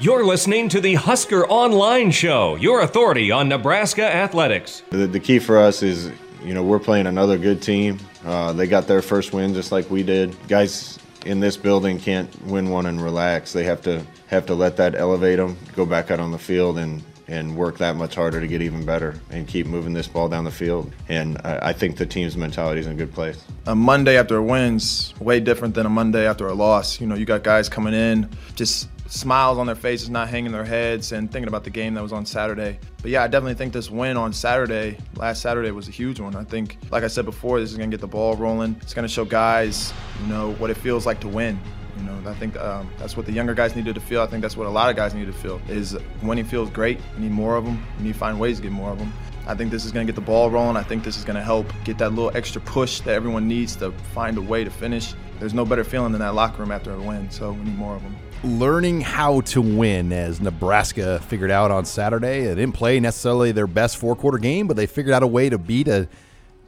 [0.00, 4.82] You're listening to the Husker Online Show, your authority on Nebraska athletics.
[4.90, 6.10] The, the key for us is,
[6.42, 8.00] you know, we're playing another good team.
[8.24, 10.36] Uh, they got their first win just like we did.
[10.48, 13.52] Guys in this building can't win one and relax.
[13.52, 16.76] They have to have to let that elevate them, go back out on the field
[16.78, 20.28] and and work that much harder to get even better and keep moving this ball
[20.28, 20.92] down the field.
[21.08, 23.42] And I, I think the team's mentality is in a good place.
[23.66, 27.00] A Monday after a win's way different than a Monday after a loss.
[27.00, 30.64] You know, you got guys coming in just smiles on their faces, not hanging their
[30.64, 32.78] heads, and thinking about the game that was on Saturday.
[33.00, 36.34] But yeah, I definitely think this win on Saturday, last Saturday, was a huge one.
[36.34, 38.76] I think, like I said before, this is going to get the ball rolling.
[38.82, 41.58] It's going to show guys, you know, what it feels like to win.
[41.96, 44.20] You know, I think um, that's what the younger guys needed to feel.
[44.20, 45.60] I think that's what a lot of guys need to feel.
[45.68, 46.98] Is winning feels great.
[47.14, 47.80] We need more of them.
[47.98, 49.12] We need to find ways to get more of them.
[49.46, 50.76] I think this is going to get the ball rolling.
[50.76, 53.76] I think this is going to help get that little extra push that everyone needs
[53.76, 55.14] to find a way to finish.
[55.38, 57.94] There's no better feeling than that locker room after a win, so we need more
[57.94, 62.42] of them learning how to win as Nebraska figured out on Saturday.
[62.42, 65.48] They didn't play necessarily their best four quarter game, but they figured out a way
[65.48, 66.08] to beat a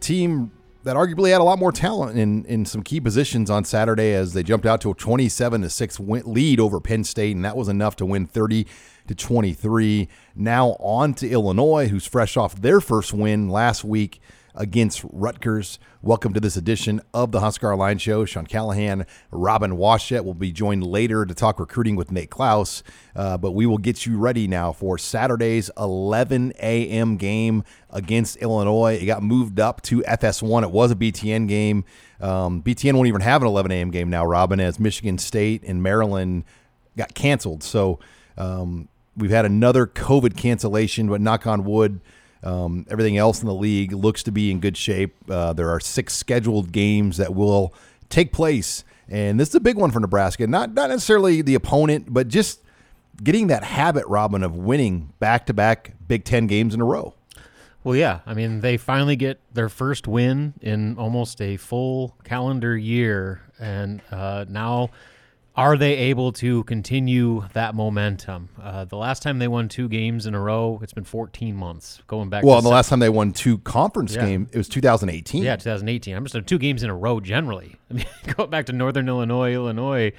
[0.01, 0.51] team
[0.85, 4.33] that arguably had a lot more talent in, in some key positions on Saturday as
[4.33, 7.69] they jumped out to a 27 to 6 lead over Penn State, and that was
[7.69, 8.67] enough to win 30
[9.09, 10.09] to 23.
[10.35, 14.21] Now on to Illinois, who's fresh off their first win last week
[14.57, 15.79] against Rutgers.
[16.03, 18.25] Welcome to this edition of the Husker Line Show.
[18.25, 22.83] Sean Callahan, Robin Washut will be joined later to talk recruiting with Nate Clouse,
[23.15, 27.17] Uh, but we will get you ready now for Saturday's 11 a.m.
[27.17, 28.95] game against Illinois.
[28.95, 30.63] It got moved up to FS1.
[30.63, 31.85] It was a BTN game.
[32.21, 33.91] Um, BTN won't even have an 11 a.m.
[33.91, 36.45] game now, Robin, as Michigan State and Maryland
[36.97, 37.63] got canceled.
[37.63, 37.99] So
[38.39, 42.01] um, we've had another COVID cancellation, but knock on wood.
[42.47, 45.17] Um, everything else in the league looks to be in good shape.
[45.29, 47.75] Uh, there are six scheduled games that will
[48.09, 50.47] take place, and this is a big one for Nebraska.
[50.47, 52.61] Not not necessarily the opponent, but just
[53.21, 57.15] getting that habit, Robin, of winning back to back Big Ten games in a row.
[57.83, 58.21] Well, yeah.
[58.27, 64.03] I mean, they finally get their first win in almost a full calendar year, and
[64.13, 64.91] uh, now
[65.57, 68.51] are they able to continue that momentum?
[68.61, 72.03] Uh, the last time they won two games in a row, it's been 14 months
[72.07, 72.45] going back.
[72.45, 74.27] Well, the last time they won two conference yeah.
[74.27, 75.43] games, it was 2018.
[75.43, 76.15] Yeah, 2018.
[76.15, 77.77] I'm just two games in a row generally.
[77.91, 78.07] I mean,
[78.37, 80.13] going back to Northern Illinois, Illinois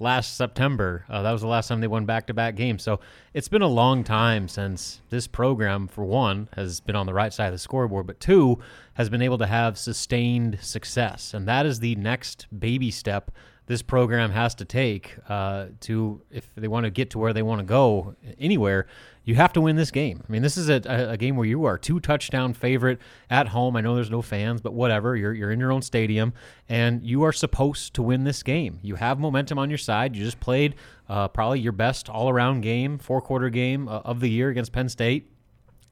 [0.00, 1.04] last September.
[1.08, 2.82] Uh, that was the last time they won back-to-back games.
[2.82, 3.00] So
[3.34, 7.32] it's been a long time since this program, for one, has been on the right
[7.32, 8.58] side of the scoreboard, but two,
[8.94, 13.30] has been able to have sustained success, and that is the next baby step
[13.70, 17.40] this program has to take uh, to if they want to get to where they
[17.40, 18.88] want to go anywhere
[19.22, 20.24] you have to win this game.
[20.28, 22.98] I mean this is a, a, game where you are two touchdown favorite
[23.30, 23.76] at home.
[23.76, 26.32] I know there's no fans but whatever you're, you're in your own stadium
[26.68, 28.80] and you are supposed to win this game.
[28.82, 30.16] You have momentum on your side.
[30.16, 30.74] You just played
[31.08, 34.88] uh, probably your best all-around game four quarter game uh, of the year against penn
[34.88, 35.30] state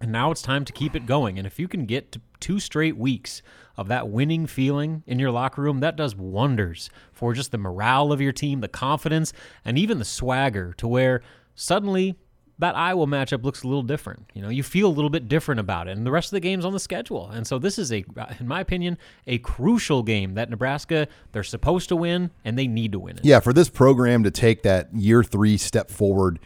[0.01, 1.39] and now it's time to keep it going.
[1.39, 3.41] And if you can get to two straight weeks
[3.79, 8.13] of that winning feeling in your locker room, that does wonders for just the morale
[8.13, 9.33] of your team, the confidence,
[9.65, 11.23] and even the swagger to where
[11.55, 12.17] suddenly
[12.59, 14.31] that Iowa matchup looks a little different.
[14.35, 16.41] You know, you feel a little bit different about it, and the rest of the
[16.41, 17.31] game's on the schedule.
[17.31, 18.05] And so this is a,
[18.41, 22.91] in my opinion, a crucial game that Nebraska they're supposed to win and they need
[22.93, 23.25] to win it.
[23.25, 26.41] Yeah, for this program to take that year three step forward,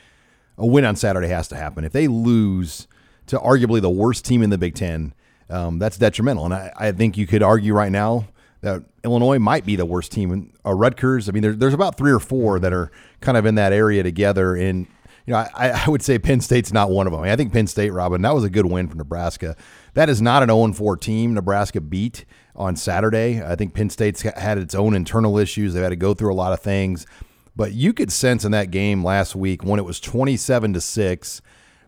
[0.59, 1.83] a win on Saturday has to happen.
[1.83, 2.87] If they lose
[3.29, 5.15] to arguably the worst team in the Big Ten,
[5.53, 6.47] um, that's detrimental.
[6.47, 8.27] And I, I, think you could argue right now
[8.63, 10.33] that Illinois might be the worst team.
[10.33, 12.91] In, uh, Rutgers, I mean, there, there's about three or four that are
[13.21, 14.57] kind of in that area together.
[14.57, 14.87] And,
[15.27, 17.23] you know, I, I would say Penn State's not one of them.
[17.23, 19.55] I, think Penn State, Robin, that was a good win for Nebraska.
[19.93, 22.25] That is not an 0 4 team Nebraska beat
[22.57, 23.43] on Saturday.
[23.43, 25.75] I think Penn State's had its own internal issues.
[25.75, 27.07] They've had to go through a lot of things.
[27.55, 31.43] But you could sense in that game last week when it was 27 to 6,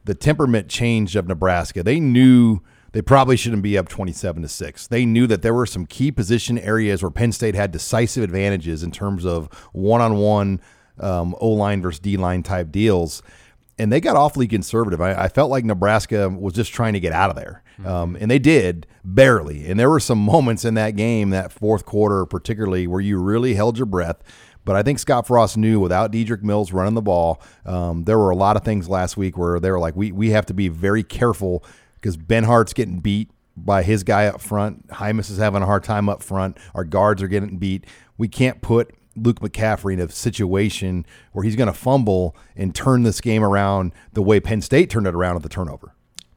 [0.04, 1.82] the temperament changed of Nebraska.
[1.82, 2.60] They knew–
[2.94, 4.86] they probably shouldn't be up 27 to 6.
[4.86, 8.84] They knew that there were some key position areas where Penn State had decisive advantages
[8.84, 10.60] in terms of one-on-one
[11.00, 13.20] um, O-line versus D-line type deals.
[13.80, 15.00] And they got awfully conservative.
[15.00, 17.64] I, I, felt like Nebraska was just trying to get out of there.
[17.78, 17.88] Mm-hmm.
[17.88, 19.66] Um, and they did, barely.
[19.66, 23.54] And there were some moments in that game, that fourth quarter particularly, where you really
[23.54, 24.22] held your breath.
[24.64, 28.30] But I think Scott Frost knew without Dedrick Mills running the ball, um, there were
[28.30, 30.68] a lot of things last week where they were like, we, we have to be
[30.68, 31.64] very careful
[32.04, 34.86] because Ben Hart's getting beat by his guy up front.
[34.88, 36.58] Jaimes is having a hard time up front.
[36.74, 37.86] Our guards are getting beat.
[38.18, 43.04] We can't put Luke McCaffrey in a situation where he's going to fumble and turn
[43.04, 45.93] this game around the way Penn State turned it around at the turnover.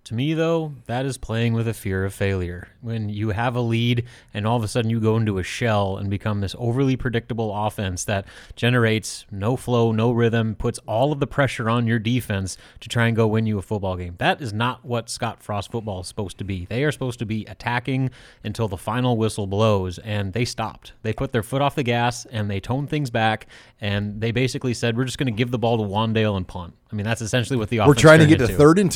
[0.07, 2.69] To me, though, that is playing with a fear of failure.
[2.79, 5.97] When you have a lead and all of a sudden you go into a shell
[5.97, 8.25] and become this overly predictable offense that
[8.55, 13.07] generates no flow, no rhythm, puts all of the pressure on your defense to try
[13.07, 14.15] and go win you a football game.
[14.17, 16.63] That is not what Scott Frost football is supposed to be.
[16.63, 18.09] They are supposed to be attacking
[18.45, 20.93] until the final whistle blows, and they stopped.
[21.01, 23.47] They put their foot off the gas and they toned things back,
[23.81, 26.75] and they basically said, We're just going to give the ball to Wan'Dale and punt.
[26.89, 28.89] I mean, that's essentially what the offense We're trying to get to third and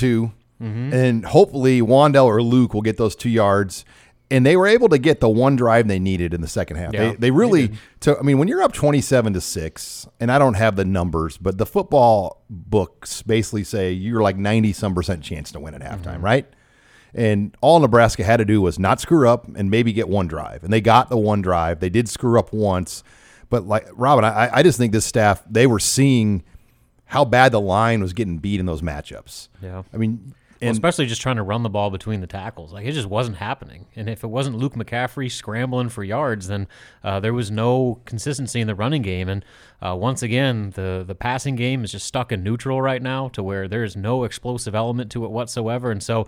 [0.62, 3.86] 2 and hopefully Wan'Dale or Luke will get those two yards.
[4.30, 6.94] And they were able to get the one drive they needed in the second half.
[6.94, 8.18] Yeah, they, they really took.
[8.18, 11.58] I mean, when you're up 27 to six, and I don't have the numbers, but
[11.58, 16.14] the football books basically say you're like 90 some percent chance to win at halftime,
[16.14, 16.24] mm-hmm.
[16.24, 16.46] right?
[17.14, 20.64] And all Nebraska had to do was not screw up and maybe get one drive.
[20.64, 21.82] And they got the one drive.
[21.82, 23.04] They did screw up once.
[23.50, 26.44] But like Robin, I, I just think this staff, they were seeing
[27.06, 29.50] how bad the line was getting beat in those matchups.
[29.62, 29.84] Yeah.
[29.94, 32.72] I mean, Well, especially just trying to run the ball between the tackles.
[32.72, 33.88] Like it just wasn't happening.
[33.96, 36.68] And if it wasn't Luke McCaffrey scrambling for yards, then
[37.04, 39.28] uh, there was no consistency in the running game.
[39.28, 39.44] And
[39.82, 43.42] uh, once again, the the passing game is just stuck in neutral right now, to
[43.42, 45.92] where there's no explosive element to it whatsoever.
[45.92, 46.28] And so.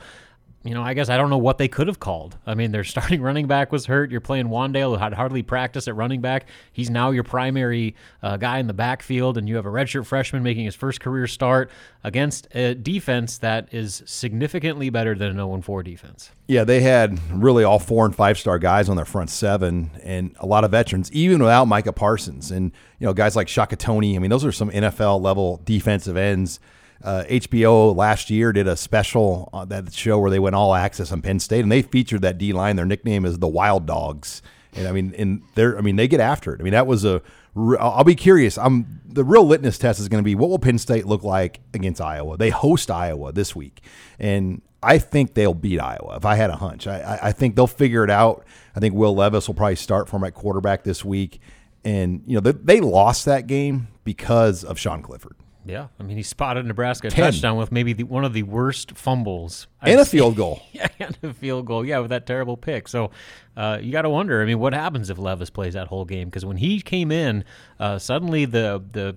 [0.64, 2.38] You know, I guess I don't know what they could have called.
[2.46, 4.12] I mean, their starting running back was hurt.
[4.12, 6.48] You're playing Wan'Dale, who had hardly practiced at running back.
[6.72, 10.42] He's now your primary uh, guy in the backfield, and you have a redshirt freshman
[10.42, 11.70] making his first career start
[12.04, 16.32] against a defense that is significantly better than an 0 4 defense.
[16.48, 20.36] yeah, they had really all four and five star guys on their front seven and
[20.40, 22.52] a lot of veterans, even without Micah Parsons.
[22.52, 24.16] And, you know, guys like Shaka Toney.
[24.16, 26.60] I mean, those are some NFL level defensive ends.
[27.04, 31.12] Uh, HBO last year did a special on that show where they went all access
[31.12, 32.78] on Penn State, and they featured that D line.
[32.78, 34.42] Their nickname is the Wild Dogs,
[34.74, 36.62] and I mean, and they're I mean they get after it.
[36.62, 37.22] I mean that was a.
[37.56, 38.58] I'll be curious.
[38.58, 41.60] I'm the real litmus test is going to be what will Penn State look like
[41.74, 42.38] against Iowa.
[42.38, 43.82] They host Iowa this week,
[44.18, 46.16] and I think they'll beat Iowa.
[46.18, 48.46] If I had a hunch, I, I, think they'll figure it out.
[48.76, 51.40] I think Will Levis will probably start for them at quarterback this week,
[51.84, 55.36] and you know they, they lost that game because of Sean Clifford.
[55.66, 57.32] Yeah, I mean, he spotted Nebraska a Ten.
[57.32, 60.20] touchdown with maybe the, one of the worst fumbles and I've a seen.
[60.20, 60.62] field goal.
[60.74, 61.86] Yeah, and a field goal.
[61.86, 62.88] Yeah, with that terrible pick.
[62.88, 63.12] So
[63.56, 64.42] uh, you got to wonder.
[64.42, 66.28] I mean, what happens if Levis plays that whole game?
[66.30, 67.44] Because when he came in,
[67.80, 69.16] uh, suddenly the the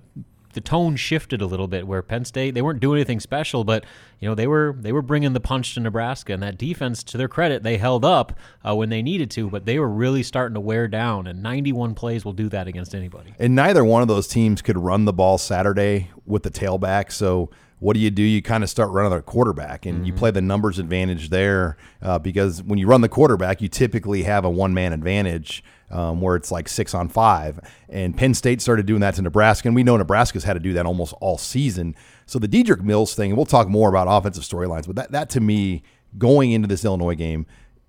[0.57, 1.85] the tone shifted a little bit.
[1.85, 3.85] Where Penn State they weren't doing anything special, but
[4.19, 7.17] you know they were they were bringing the punch to Nebraska, and that defense, to
[7.17, 8.33] their credit, they held up
[8.67, 11.27] uh, when they needed to, but they were really starting to wear down.
[11.27, 13.35] And 91 plays will do that against anybody.
[13.37, 17.11] And neither one of those teams could run the ball Saturday with the tailback.
[17.11, 18.23] So what do you do?
[18.23, 22.17] You kind of start running the quarterback, and you play the numbers advantage there uh,
[22.17, 26.35] because when you run the quarterback, you typically have a one man advantage um, where
[26.35, 27.59] it's like six on five.
[27.87, 30.73] And Penn State started doing that to Nebraska, and we know Nebraska's had to do
[30.73, 31.95] that almost all season.
[32.25, 35.29] So the Dedrick Mills thing, and we'll talk more about offensive storylines, but that that
[35.31, 35.83] to me
[36.17, 37.45] going into this Illinois game.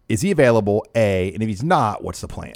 [0.08, 0.86] Is he available?
[0.94, 2.54] A, and if he's not, what's the plan?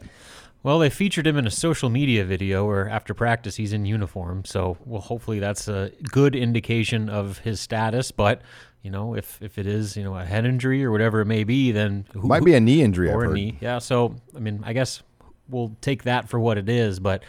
[0.62, 4.44] Well, they featured him in a social media video where after practice he's in uniform.
[4.44, 8.12] So, well, hopefully that's a good indication of his status.
[8.12, 8.42] But,
[8.82, 11.42] you know, if, if it is, you know, a head injury or whatever it may
[11.42, 13.10] be, then who, Might be a knee injury.
[13.10, 13.58] Or a knee.
[13.60, 13.78] Yeah.
[13.78, 15.02] So, I mean, I guess
[15.48, 17.00] we'll take that for what it is.
[17.00, 17.24] But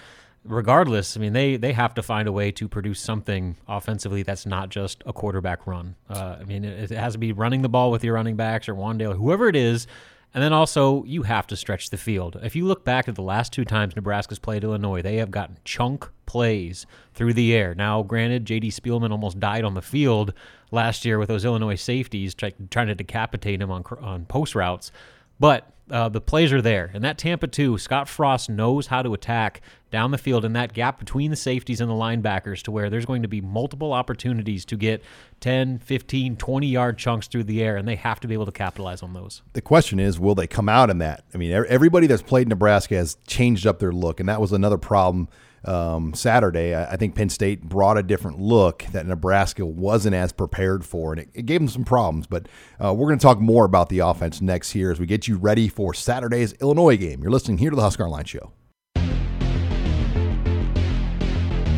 [0.46, 4.46] regardless, I mean, they, they have to find a way to produce something offensively that's
[4.46, 5.96] not just a quarterback run.
[6.08, 8.70] Uh, I mean, it, it has to be running the ball with your running backs
[8.70, 9.88] or Wan'Dale, or whoever it is.
[10.34, 12.40] And then also, you have to stretch the field.
[12.42, 15.60] If you look back at the last two times Nebraska's played Illinois, they have gotten
[15.64, 17.76] chunk plays through the air.
[17.76, 18.70] Now, granted, J.D.
[18.70, 20.34] Spielman almost died on the field
[20.72, 24.92] last year with those Illinois safeties try, trying to decapitate him on, on post routes.
[25.40, 26.90] But uh, the plays are there.
[26.94, 29.62] And that Tampa 2, Scott Frost knows how to attack
[29.92, 33.06] down the field in that gap between the safeties and the linebackers to where there's
[33.06, 35.04] going to be multiple opportunities to get
[35.42, 38.52] 10, 15, 20 yard chunks through the air, and they have to be able to
[38.52, 39.42] capitalize on those.
[39.54, 41.24] the question is, will they come out in that?
[41.34, 44.78] I mean, everybody that's played Nebraska has changed up their look, and that was another
[44.78, 45.28] problem
[45.66, 46.74] um, Saturday.
[46.74, 51.14] I, I think Penn State brought a different look that Nebraska wasn't as prepared for,
[51.14, 52.28] and it, it gave them some problems.
[52.28, 52.48] But
[52.84, 55.38] uh, we're going to talk more about the offense next here as we get you
[55.38, 57.22] ready for Saturday's Illinois game.
[57.22, 58.52] You're listening here to the Husker Online Show.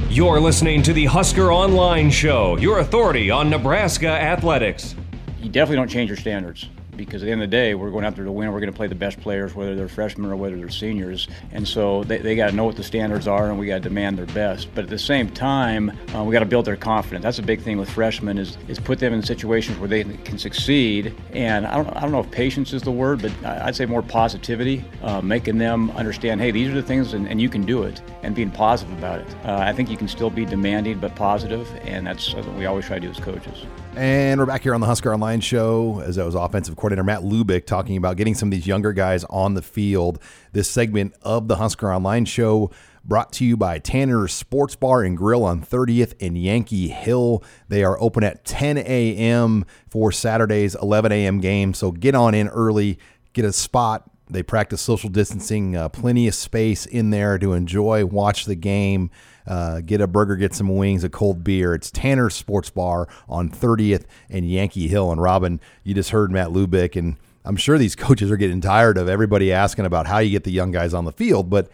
[0.10, 4.96] You're listening to the Husker Online Show, your authority on Nebraska athletics.
[5.42, 6.70] you definitely don't change your standards.
[6.98, 8.52] Because at the end of the day, we're going out there to win.
[8.52, 11.28] We're going to play the best players, whether they're freshmen or whether they're seniors.
[11.52, 13.82] And so they, they got to know what the standards are, and we got to
[13.82, 14.70] demand their best.
[14.74, 17.24] But at the same time, uh, we got to build their confidence.
[17.24, 20.38] That's a big thing with freshmen is is put them in situations where they can
[20.38, 21.14] succeed.
[21.34, 24.02] And I don't I don't know if patience is the word, but I'd say more
[24.02, 27.84] positivity, uh, making them understand, hey, these are the things, and, and you can do
[27.84, 29.36] it, and being positive about it.
[29.46, 32.86] Uh, I think you can still be demanding but positive, and that's what we always
[32.86, 33.66] try to do as coaches.
[33.98, 37.22] And we're back here on the Husker Online show as that was offensive coordinator Matt
[37.22, 40.20] Lubick talking about getting some of these younger guys on the field.
[40.52, 42.72] This segment of the Husker Online show
[43.06, 47.42] brought to you by Tanner's Sports Bar and Grill on 30th and Yankee Hill.
[47.70, 49.64] They are open at 10 a.m.
[49.88, 51.40] for Saturday's 11 a.m.
[51.40, 51.74] game.
[51.74, 53.00] So get on in early,
[53.32, 54.12] get a spot.
[54.30, 59.10] They practice social distancing, uh, plenty of space in there to enjoy, watch the game.
[59.48, 61.76] Uh, get a burger, get some wings, a cold beer.
[61.76, 65.12] It's Tanner's Sports Bar on 30th and Yankee Hill.
[65.12, 68.98] And Robin, you just heard Matt Lubick, and I'm sure these coaches are getting tired
[68.98, 71.70] of everybody asking about how you get the young guys on the field, but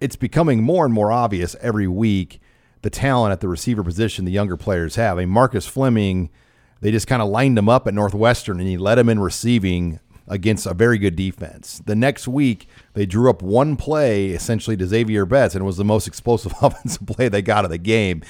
[0.00, 2.40] it's becoming more and more obvious every week
[2.82, 5.16] the talent at the receiver position the younger players have.
[5.16, 6.30] I mean, Marcus Fleming,
[6.80, 9.98] they just kind of lined him up at Northwestern and he led him in receiving
[10.28, 11.82] against a very good defense.
[11.86, 15.76] The next week, they drew up one play essentially to Xavier Betts, and it was
[15.76, 18.22] the most explosive offensive play they got of the game.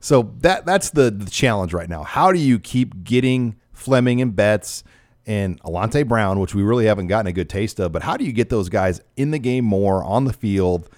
[0.00, 2.02] So that that's the, the challenge right now.
[2.02, 4.84] How do you keep getting Fleming and Betts
[5.26, 8.24] and Alante Brown, which we really haven't gotten a good taste of, but how do
[8.24, 10.90] you get those guys in the game more on the field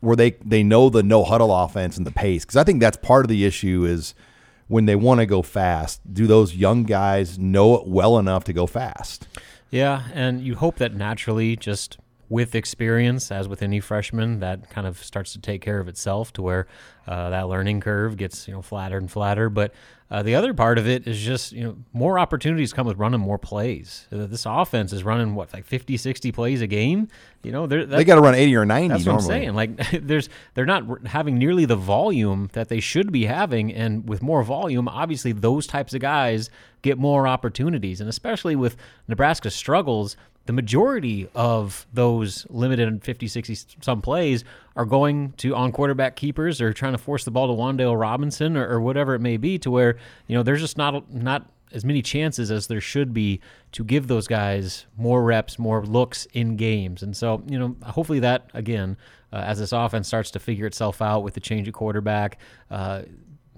[0.00, 2.44] where they, they know the no huddle offense and the pace?
[2.44, 4.14] Because I think that's part of the issue is
[4.68, 8.52] when they want to go fast, do those young guys know it well enough to
[8.52, 9.26] go fast?
[9.72, 11.96] Yeah, and you hope that naturally, just
[12.28, 16.30] with experience, as with any freshman, that kind of starts to take care of itself
[16.34, 16.66] to where
[17.06, 19.48] uh, that learning curve gets you know flatter and flatter.
[19.48, 19.72] But
[20.12, 23.18] uh, the other part of it is just you know more opportunities come with running
[23.18, 24.06] more plays.
[24.12, 27.08] Uh, this offense is running what like 50, 60 plays a game.
[27.42, 28.88] You know they got to run eighty or ninety.
[28.88, 29.26] That's normally.
[29.26, 29.54] what I'm saying.
[29.54, 34.20] Like there's they're not having nearly the volume that they should be having, and with
[34.20, 36.50] more volume, obviously those types of guys
[36.82, 38.76] get more opportunities, and especially with
[39.08, 44.44] Nebraska's struggles the majority of those limited 50, 60 some plays
[44.74, 48.56] are going to on quarterback keepers or trying to force the ball to Wan'Dale Robinson
[48.56, 49.96] or, or, whatever it may be to where,
[50.26, 53.40] you know, there's just not, not as many chances as there should be
[53.72, 57.02] to give those guys more reps, more looks in games.
[57.02, 58.96] And so, you know, hopefully that, again,
[59.32, 62.38] uh, as this offense starts to figure itself out with the change of quarterback,
[62.70, 63.02] uh,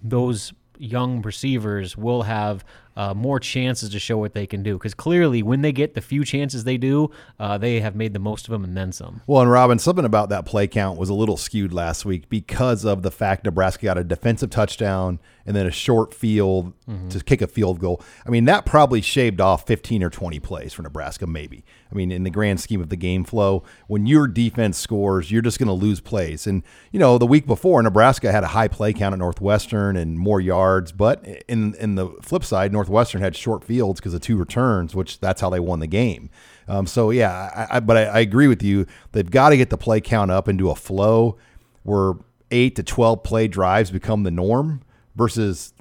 [0.02, 2.64] those young receivers will have
[2.96, 4.74] uh, more chances to show what they can do.
[4.74, 8.18] Because clearly, when they get the few chances they do, uh, they have made the
[8.18, 9.22] most of them and then some.
[9.26, 12.84] Well, and Robin, something about that play count was a little skewed last week because
[12.84, 17.08] of the fact Nebraska got a defensive touchdown and then a short field mm-hmm.
[17.08, 18.02] to kick a field goal.
[18.26, 21.64] I mean, that probably shaved off 15 or 20 plays for Nebraska, maybe.
[21.90, 25.42] I mean, in the grand scheme of the game flow, when your defense scores, you're
[25.42, 26.46] just going to lose plays.
[26.46, 30.18] And, you know, the week before, Nebraska had a high play count at Northwestern and
[30.18, 30.92] more yards.
[30.92, 35.18] But in, in the flip side, Northwestern had short fields because of two returns, which
[35.20, 36.28] that's how they won the game.
[36.68, 38.86] Um, so, yeah, I, I, but I, I agree with you.
[39.12, 41.38] They've got to get the play count up into a flow
[41.82, 42.14] where
[42.50, 44.82] eight to 12 play drives become the norm
[45.16, 45.72] versus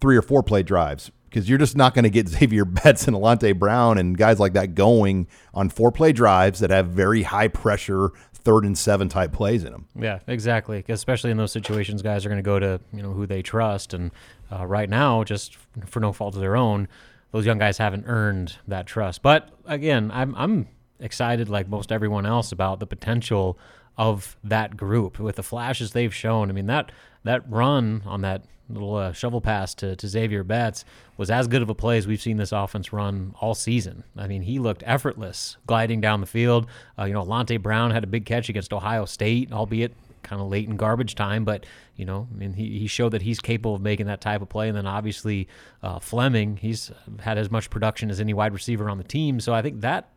[0.00, 3.16] three or four play drives because you're just not going to get Xavier Betts and
[3.16, 7.48] Alante Brown and guys like that going on four play drives that have very high
[7.48, 8.10] pressure
[8.44, 9.86] third and seven type plays in them.
[9.94, 10.84] Yeah, exactly.
[10.88, 13.94] Especially in those situations, guys are going to go to you know who they trust,
[13.94, 14.10] and
[14.52, 15.56] uh, right now, just
[15.86, 16.88] for no fault of their own,
[17.30, 19.22] those young guys haven't earned that trust.
[19.22, 20.68] But again, I'm I'm
[21.00, 23.58] excited like most everyone else about the potential
[23.96, 26.50] of that group with the flashes they've shown.
[26.50, 26.92] I mean that
[27.24, 30.84] that run on that little uh, shovel pass to, to Xavier Betts
[31.16, 34.02] was as good of a play as we've seen this offense run all season.
[34.16, 36.66] I mean, he looked effortless gliding down the field.
[36.98, 39.92] Uh, you know, Alante Brown had a big catch against Ohio State, albeit
[40.22, 43.22] kind of late in garbage time, but you know, I mean, he, he showed that
[43.22, 44.68] he's capable of making that type of play.
[44.68, 45.48] And then obviously
[45.82, 49.40] uh, Fleming, he's had as much production as any wide receiver on the team.
[49.40, 50.08] So I think that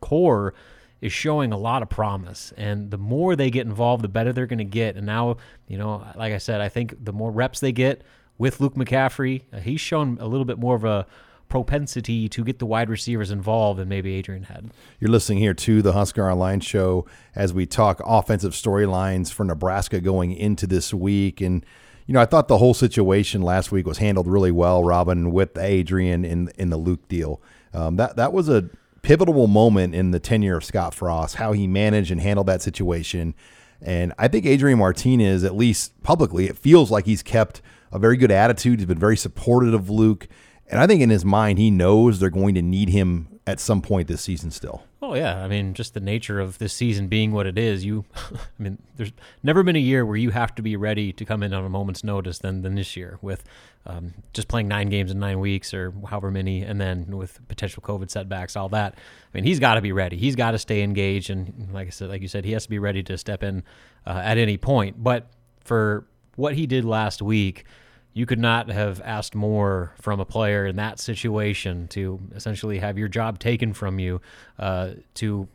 [0.00, 0.54] core
[1.00, 2.52] is showing a lot of promise.
[2.56, 4.96] And the more they get involved, the better they're going to get.
[4.96, 5.36] And now,
[5.68, 8.02] you know, like I said, I think the more reps they get
[8.38, 11.06] with Luke McCaffrey, uh, he's shown a little bit more of a
[11.48, 14.70] propensity to get the wide receivers involved than maybe Adrian had.
[15.00, 20.00] You're listening here to the Husker Online show as we talk offensive storylines for Nebraska
[20.00, 21.40] going into this week.
[21.40, 21.64] And,
[22.06, 25.56] you know, I thought the whole situation last week was handled really well, Robin, with
[25.56, 27.40] Adrian in in the Luke deal.
[27.72, 28.68] Um, that that was a
[29.02, 33.34] pivotal moment in the tenure of Scott Frost, how he managed and handled that situation.
[33.82, 37.60] And I think Adrian Martinez, at least publicly, it feels like he's kept
[37.92, 38.80] a very good attitude.
[38.80, 40.26] He's been very supportive of Luke.
[40.68, 43.82] And I think in his mind, he knows they're going to need him at some
[43.82, 44.82] point this season still.
[45.02, 47.84] Oh yeah, I mean, just the nature of this season being what it is.
[47.84, 51.24] You, I mean, there's never been a year where you have to be ready to
[51.26, 53.44] come in on a moment's notice than than this year with
[53.84, 57.82] um, just playing nine games in nine weeks or however many, and then with potential
[57.82, 58.94] COVID setbacks, all that.
[58.94, 60.16] I mean, he's got to be ready.
[60.16, 62.70] He's got to stay engaged, and like I said, like you said, he has to
[62.70, 63.62] be ready to step in
[64.06, 65.04] uh, at any point.
[65.04, 65.28] But
[65.60, 66.06] for
[66.36, 67.66] what he did last week
[68.14, 72.96] you could not have asked more from a player in that situation to essentially have
[72.96, 74.20] your job taken from you
[74.58, 75.48] uh, to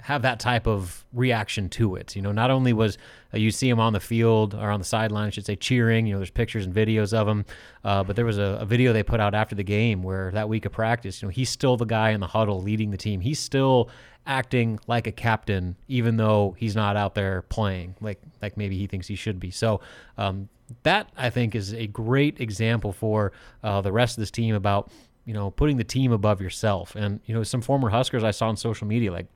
[0.00, 2.16] have that type of reaction to it.
[2.16, 2.98] You know, not only was
[3.32, 6.06] uh, you see him on the field or on the sideline, I should say, cheering.
[6.06, 7.44] You know, there's pictures and videos of him,
[7.84, 10.48] uh, but there was a, a, video they put out after the game where that
[10.48, 13.20] week of practice, you know, he's still the guy in the huddle leading the team.
[13.20, 13.88] He's still
[14.26, 18.86] acting like a captain, even though he's not out there playing like like maybe he
[18.86, 19.50] thinks he should be.
[19.50, 19.80] So
[20.16, 20.48] um,
[20.82, 24.90] that I think is a great example for uh, the rest of this team about
[25.24, 26.94] you know putting the team above yourself.
[26.96, 29.26] And you know some former Huskers I saw on social media like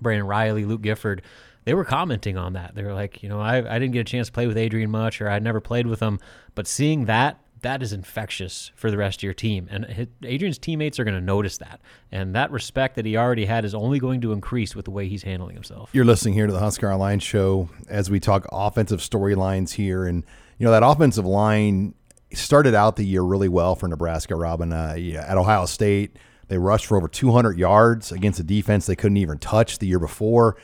[0.00, 1.22] Brandon Reilly, Luke Gifford.
[1.64, 2.74] They were commenting on that.
[2.74, 4.90] They were like, you know, I, I didn't get a chance to play with Adrian
[4.90, 6.18] much, or I'd never played with him,
[6.56, 9.68] but seeing that that is infectious for the rest of your team.
[9.70, 11.80] And Adrian's teammates are going to notice that.
[12.10, 15.08] And that respect that he already had is only going to increase with the way
[15.08, 15.90] he's handling himself.
[15.92, 20.04] You're listening here to the Husker Online show as we talk offensive storylines here.
[20.04, 20.24] And
[20.58, 21.94] you know, that offensive line
[22.32, 24.72] started out the year really well for Nebraska, Robin.
[24.72, 26.16] Uh, at Ohio State,
[26.48, 29.98] they rushed for over 200 yards against a defense they couldn't even touch the year
[29.98, 30.56] before.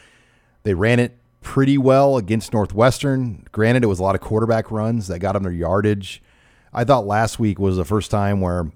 [0.65, 3.47] They ran it pretty well against Northwestern.
[3.53, 6.23] Granted, it was a lot of quarterback runs that got them their yardage.
[6.73, 8.71] I thought last week was the first time where,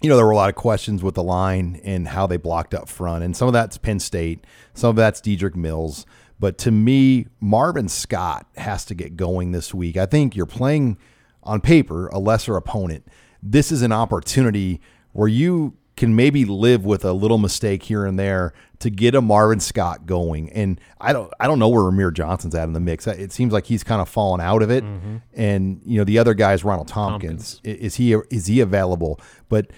[0.00, 2.74] you know, there were a lot of questions with the line and how they blocked
[2.74, 3.24] up front.
[3.24, 6.06] And some of that's Penn State, some of that's Dedrick Mills.
[6.38, 9.96] But to me, Marvin Scott has to get going this week.
[9.96, 10.98] I think you're playing
[11.42, 13.06] on paper a lesser opponent.
[13.42, 14.80] This is an opportunity
[15.12, 19.20] where you can maybe live with a little mistake here and there to get a
[19.20, 20.50] Marvin Scott going.
[20.52, 23.06] And I don't I don't know where Rahmir Johnson's at in the mix.
[23.06, 24.84] It seems like he's kind of fallen out of it.
[24.84, 25.16] Mm-hmm.
[25.34, 27.54] And you know the other guy is Ronald Thompkins.
[27.54, 27.80] Thompkins.
[27.80, 29.20] Is he is he available?
[29.48, 29.70] But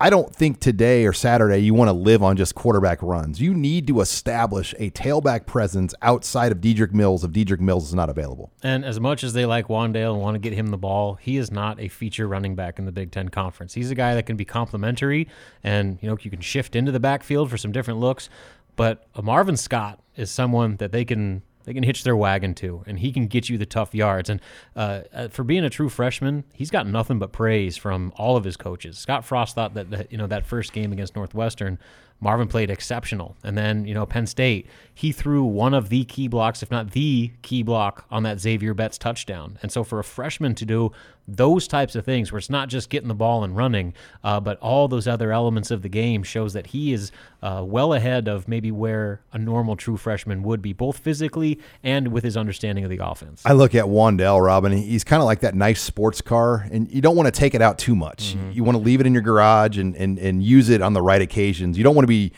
[0.00, 3.40] I don't think today or Saturday you want to live on just quarterback runs.
[3.40, 7.94] You need to establish a tailback presence outside of Dedrick Mills if Dedrick Mills is
[7.94, 8.50] not available.
[8.62, 11.36] And as much as they like Wan'Dale and want to get him the ball, he
[11.36, 13.74] is not a feature running back in the Big Ten Conference.
[13.74, 15.28] He's a guy that can be complementary
[15.62, 18.28] and you know you can shift into the backfield for some different looks.
[18.74, 22.84] But a Marvin Scott is someone that they can they can hitch their wagon to,
[22.86, 24.30] and he can get you the tough yards.
[24.30, 24.40] And
[24.76, 28.44] uh, uh, for being a true freshman, he's got nothing but praise from all of
[28.44, 28.98] his coaches.
[28.98, 31.78] Scott Frost thought that, that you know that first game against Northwestern
[32.20, 33.36] Marvin played exceptional.
[33.44, 36.92] And then, you know, Penn State, he threw one of the key blocks, if not
[36.92, 39.58] the key block, on that Xavier Betts touchdown.
[39.62, 40.92] And so for a freshman to do
[41.26, 44.58] those types of things, where it's not just getting the ball and running, uh, but
[44.60, 47.10] all those other elements of the game, shows that he is
[47.42, 52.08] uh, well ahead of maybe where a normal true freshman would be, both physically and
[52.08, 53.42] with his understanding of the offense.
[53.44, 54.72] I look at Wan'Dale, Robin.
[54.72, 57.62] He's kind of like that nice sports car, and you don't want to take it
[57.62, 58.34] out too much.
[58.36, 58.52] Mm-hmm.
[58.52, 61.02] You want to leave it in your garage and, and, and use it on the
[61.02, 61.78] right occasions.
[61.78, 62.32] You don't want to be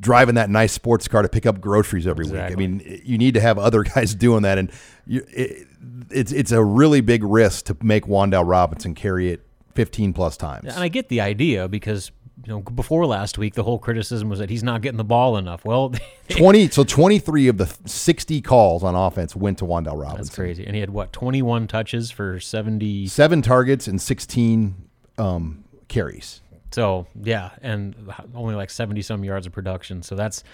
[0.00, 2.56] driving that nice sports car to pick up groceries every exactly.
[2.56, 2.82] week.
[2.82, 4.70] I mean, you need to have other guys doing that, and
[5.06, 5.66] you, it,
[6.10, 9.44] it's it's a really big risk to make Wan'Dale Robinson carry it
[9.74, 10.74] 15 plus times.
[10.74, 12.10] And I get the idea because
[12.44, 15.36] you know before last week the whole criticism was that he's not getting the ball
[15.36, 15.64] enough.
[15.64, 15.92] Well,
[16.28, 20.16] 20 so 23 of the 60 calls on offense went to Wan'Dale Robinson.
[20.16, 20.64] That's crazy.
[20.66, 24.74] And he had what 21 touches for 70 seven targets and 16
[25.18, 26.40] um, carries.
[26.70, 27.94] So yeah, and
[28.34, 30.02] only like seventy some yards of production.
[30.02, 30.44] So that's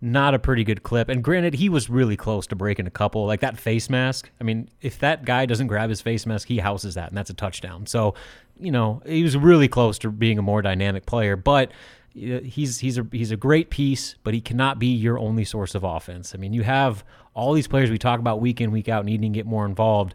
[0.00, 1.08] not a pretty good clip.
[1.08, 3.26] And granted, he was really close to breaking a couple.
[3.26, 4.30] Like that face mask.
[4.40, 7.30] I mean, if that guy doesn't grab his face mask, he houses that, and that's
[7.30, 7.86] a touchdown.
[7.86, 8.14] So,
[8.58, 11.36] you know, he was really close to being a more dynamic player.
[11.36, 11.72] But
[12.14, 15.84] he's he's a he's a great piece, but he cannot be your only source of
[15.84, 16.34] offense.
[16.34, 17.04] I mean, you have
[17.34, 20.14] all these players we talk about week in week out needing to get more involved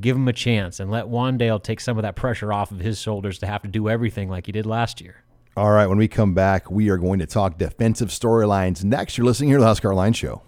[0.00, 2.98] give him a chance and let Wan'Dale take some of that pressure off of his
[2.98, 5.16] shoulders to have to do everything like he did last year.
[5.54, 8.82] All right, when we come back, we are going to talk defensive storylines.
[8.84, 10.40] Next, you're listening here to the Husker Online Show.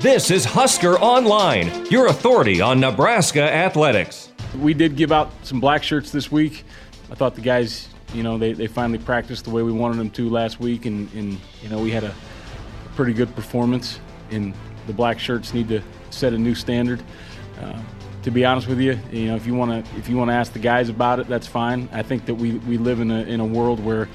[0.00, 4.30] This is Husker Online, your authority on Nebraska athletics.
[4.58, 6.64] We did give out some black shirts this week.
[7.10, 10.10] I thought the guys, you know, they, they finally practiced the way we wanted them
[10.10, 12.14] to last week, and, and you know, we had a
[12.94, 13.98] pretty good performance.
[14.30, 14.54] And
[14.86, 17.02] the black shirts need to set a new standard.
[17.60, 17.80] Uh,
[18.22, 20.34] to be honest with you, you know, if you want to if you want to
[20.34, 21.88] ask the guys about it, that's fine.
[21.92, 24.08] I think that we, we live in a in a world where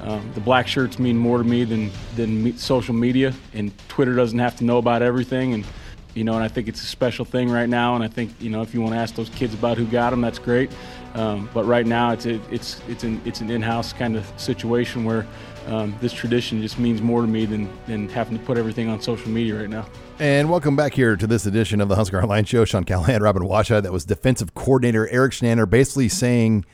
[0.00, 4.38] um, the black shirts mean more to me than than social media, and Twitter doesn't
[4.38, 5.52] have to know about everything.
[5.52, 5.64] And
[6.14, 7.94] you know, and I think it's a special thing right now.
[7.94, 10.10] And I think, you know, if you want to ask those kids about who got
[10.10, 10.70] them, that's great.
[11.14, 15.04] Um, but right now, it's a, it's it's an it's an in-house kind of situation
[15.04, 15.26] where
[15.66, 19.00] um, this tradition just means more to me than than having to put everything on
[19.00, 19.86] social media right now.
[20.20, 22.64] And welcome back here to this edition of the Husker Online Show.
[22.64, 23.82] Sean Callahan, Robin Washut.
[23.82, 26.64] That was defensive coordinator Erik Chinander basically saying,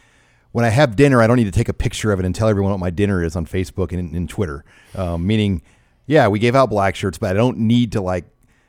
[0.53, 2.49] when I have dinner, I don't need to take a picture of it and tell
[2.49, 4.65] everyone what my dinner is on Facebook and, and Twitter.
[4.95, 5.63] Um, meaning,
[6.07, 8.25] yeah, we gave out black shirts, but I don't need to like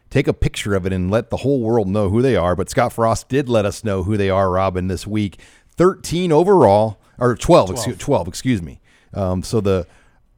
[0.09, 2.55] take a picture of it and let the whole world know who they are.
[2.55, 5.39] But Scott Frost did let us know who they are, Robin, this week.
[5.75, 8.79] 13 overall, or 12, 12, excuse, 12, excuse me.
[9.13, 9.87] Um, so the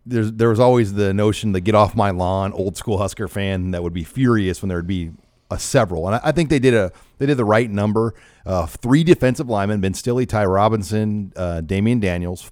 [0.05, 3.71] there's there was always the notion the get off my lawn old school Husker fan
[3.71, 5.11] that would be furious when there would be
[5.51, 8.13] a several, and I, I think they did a they did the right number.
[8.45, 12.51] Uh, three defensive linemen: Ben Stille, Ty Robinson, uh, Damion Daniels.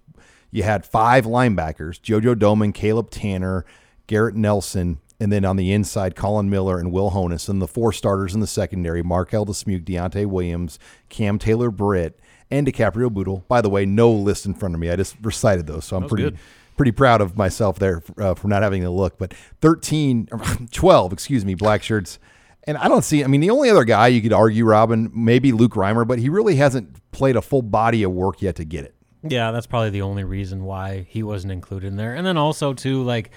[0.51, 3.65] You had five linebackers: JoJo Domann, Caleb Tanner,
[4.07, 7.49] Garrett Nelson, and then on the inside, Collin Miller and Will Honas.
[7.49, 12.19] And the four starters in the secondary: Marquel Dismuke, Deontay Williams, Cam Taylor Britt,
[12.51, 13.43] and DiCaprio Bootle.
[13.47, 14.89] By the way, no list in front of me.
[14.89, 16.37] I just recited those, so I'm pretty good.
[16.75, 19.17] pretty proud of myself there uh, for not having to look.
[19.17, 20.27] But 13,
[20.71, 22.19] 12, excuse me, black shirts.
[22.65, 25.53] And I don't see, I mean, the only other guy you could argue, Robin, maybe
[25.53, 28.83] Luke Reimer, but he really hasn't played a full body of work yet to get
[28.83, 28.93] it.
[29.23, 32.13] Yeah, that's probably the only reason why he wasn't included in there.
[32.13, 33.31] And then also, too, like,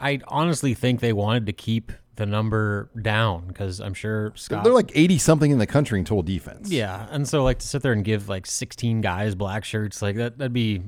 [0.00, 4.64] I honestly think they wanted to keep the number down because I'm sure Scott.
[4.64, 6.70] They're like 80 something in the country in total defense.
[6.70, 10.16] Yeah, and so like to sit there and give like 16 guys black shirts, like
[10.16, 10.82] that, that'd be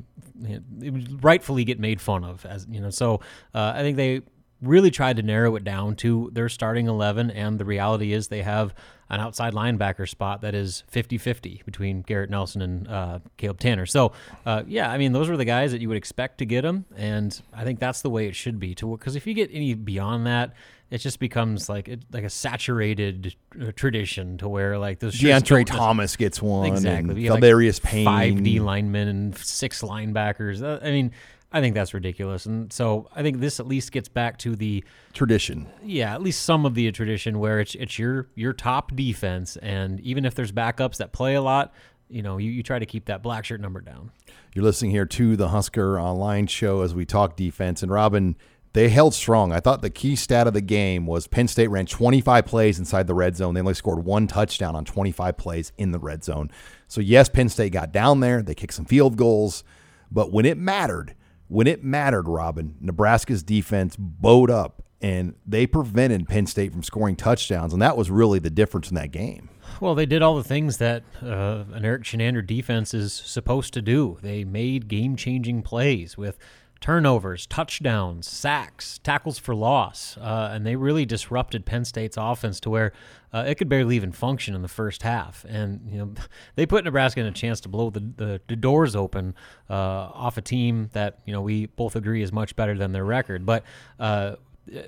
[0.44, 2.90] it would rightfully get made fun of as you know.
[2.90, 3.20] So
[3.55, 4.22] uh, I think they
[4.61, 8.42] really tried to narrow it down to their starting 11, and the reality is they
[8.42, 8.75] have
[9.12, 13.87] an outside linebacker spot that is 50-50 between Garrett Nelson and uh, Caleb Tanner.
[13.87, 14.12] So
[14.44, 16.87] uh, yeah, I mean those are the guys that you would expect to get them,
[16.96, 18.75] and I think that's the way it should be.
[18.77, 20.55] To because if you get any beyond that
[20.92, 25.64] it just becomes like it, like a saturated uh, tradition to where like those Deontre
[25.64, 26.66] Thomas gets one.
[26.66, 27.25] Exactly.
[27.25, 28.05] Have, like, Payne.
[28.05, 30.62] five D linemen and six linebackers.
[30.62, 31.12] Uh, I mean,
[31.52, 32.46] I think that's ridiculous.
[32.46, 35.68] And so I think this at least gets back to the tradition.
[35.84, 40.00] yeah, at least some of the tradition where it's it's your your top defense, and
[40.00, 41.74] even if there's backups that play a lot,
[42.08, 44.10] you know, you, you try to keep that black shirt number down.
[44.54, 47.82] You're listening here to the Husker Online Show as we talk defense.
[47.82, 48.36] And Robin,
[48.74, 49.52] they held strong.
[49.52, 53.06] I thought the key stat of the game was Penn State ran 25 plays inside
[53.06, 53.54] the red zone.
[53.54, 56.50] They only scored one touchdown on 25 plays in the red zone.
[56.88, 58.42] So, yes, Penn State got down there.
[58.42, 59.64] They kicked some field goals.
[60.10, 61.14] But when it mattered,
[61.52, 67.14] when it mattered, Robin, Nebraska's defense bowed up and they prevented Penn State from scoring
[67.14, 67.74] touchdowns.
[67.74, 69.50] And that was really the difference in that game.
[69.78, 73.82] Well, they did all the things that uh, an Erik Chinander defense is supposed to
[73.82, 74.16] do.
[74.22, 76.38] They made game changing plays with
[76.83, 82.71] turnovers, touchdowns, sacks, tackles for loss, uh, and they really disrupted Penn State's offense to
[82.71, 82.92] where
[83.33, 85.47] uh, it could barely even function in the first half.
[85.49, 86.14] And you know,
[86.57, 89.35] they put Nebraska in a chance to blow the, the, the doors open
[89.71, 93.05] uh, off a team that you know we both agree is much better than their
[93.05, 93.64] record, but.
[93.99, 94.37] Uh,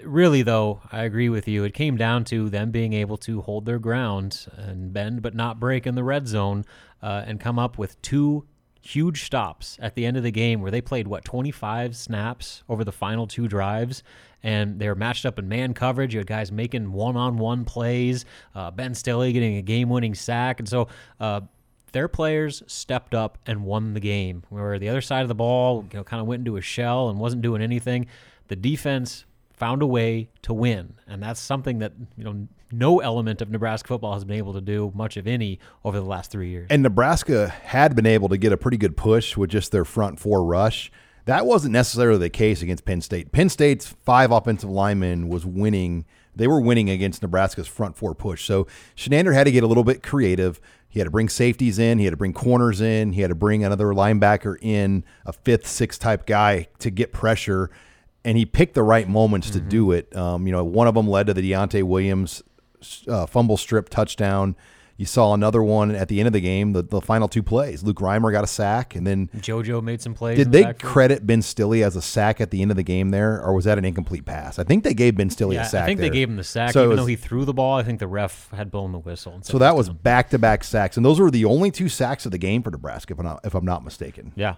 [0.04, 3.66] really though i agree with you it came down to them being able to hold
[3.66, 6.64] their ground and bend but not break in the red zone
[7.02, 8.46] uh, and come up with two
[8.84, 12.84] huge stops at the end of the game where they played what 25 snaps over
[12.84, 14.02] the final two drives
[14.42, 16.12] and they were matched up in man coverage.
[16.12, 20.88] You had guys making one-on-one plays uh, ben stille getting a game-winning sack and so
[21.18, 21.40] uh,
[21.92, 25.86] their players stepped up and won the game where the other side of the ball
[25.90, 28.06] you know kind of went into a shell and wasn't doing anything.
[28.48, 33.40] The defense found a way to win, and that's something that you know no element
[33.40, 36.50] of Nebraska football has been able to do much of any over the last three
[36.50, 36.66] years.
[36.70, 40.18] And Nebraska had been able to get a pretty good push with just their front
[40.20, 40.90] four rush.
[41.26, 43.32] That wasn't necessarily the case against Penn State.
[43.32, 46.04] Penn State's five offensive linemen was winning.
[46.36, 48.44] They were winning against Nebraska's front four push.
[48.44, 50.60] So Chinander had to get a little bit creative.
[50.88, 51.98] He had to bring safeties in.
[51.98, 53.12] He had to bring corners in.
[53.12, 57.70] He had to bring another linebacker in, a fifth, sixth type guy to get pressure.
[58.24, 60.14] And he picked the right moments to do it.
[60.16, 62.42] Um, you know, one of them led to the Deontay Williams
[63.08, 64.56] uh, fumble strip touchdown.
[64.96, 67.82] You saw another one at the end of the game, the, the final two plays.
[67.82, 70.36] Luke Reimer got a sack, and then JoJo made some plays.
[70.38, 70.92] did the they backfield.
[70.92, 73.64] credit Ben Stille as a sack at the end of the game there, or was
[73.64, 74.56] that an incomplete pass?
[74.56, 75.82] I think they gave Ben Stille Yeah, a sack.
[75.82, 76.10] I think there.
[76.10, 77.76] they gave him the sack, So even was- though he threw the ball.
[77.76, 79.40] I think the ref had blown the whistle.
[79.42, 82.30] So that was back to back sacks, and those were the only two sacks of
[82.30, 84.30] the game for Nebraska, if I'm not, if I'm not mistaken.
[84.36, 84.54] Yeah.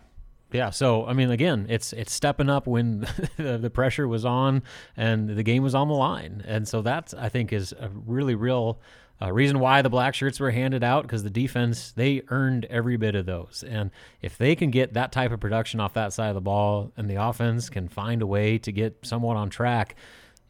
[0.53, 3.01] Yeah, so I mean, again, it's it's stepping up when
[3.37, 4.63] the, pressure was on
[4.97, 8.35] and the game was on the line, and so that I think is a really
[8.35, 8.81] real
[9.21, 12.97] uh, reason why the black shirts were handed out because the defense they earned every
[12.97, 13.91] bit of those, and
[14.23, 17.11] if they can get that type of production off that side of the ball, and
[17.11, 19.97] the offense can find a way to get somewhat on track,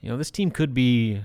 [0.02, 1.22] you know, this team could be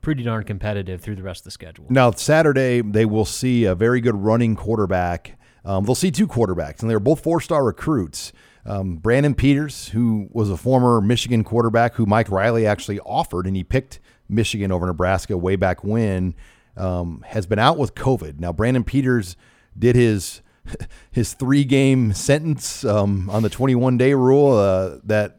[0.00, 1.86] pretty darn competitive through the rest of the schedule.
[1.88, 5.37] Now, Saturday, they will see a very good running quarterback.
[5.64, 8.32] Um, they'll see two quarterbacks, and they're both four star recruits.
[8.64, 13.56] Um, Brandon Peters, who was a former Michigan quarterback who Mike Riley actually offered, and
[13.56, 16.34] he picked Michigan over Nebraska way back when,
[16.76, 18.38] um, has been out with COVID.
[18.38, 19.36] Now, Brandon Peters
[19.78, 20.42] did his
[21.10, 25.38] his three game sentence um, on the 21 day rule uh, that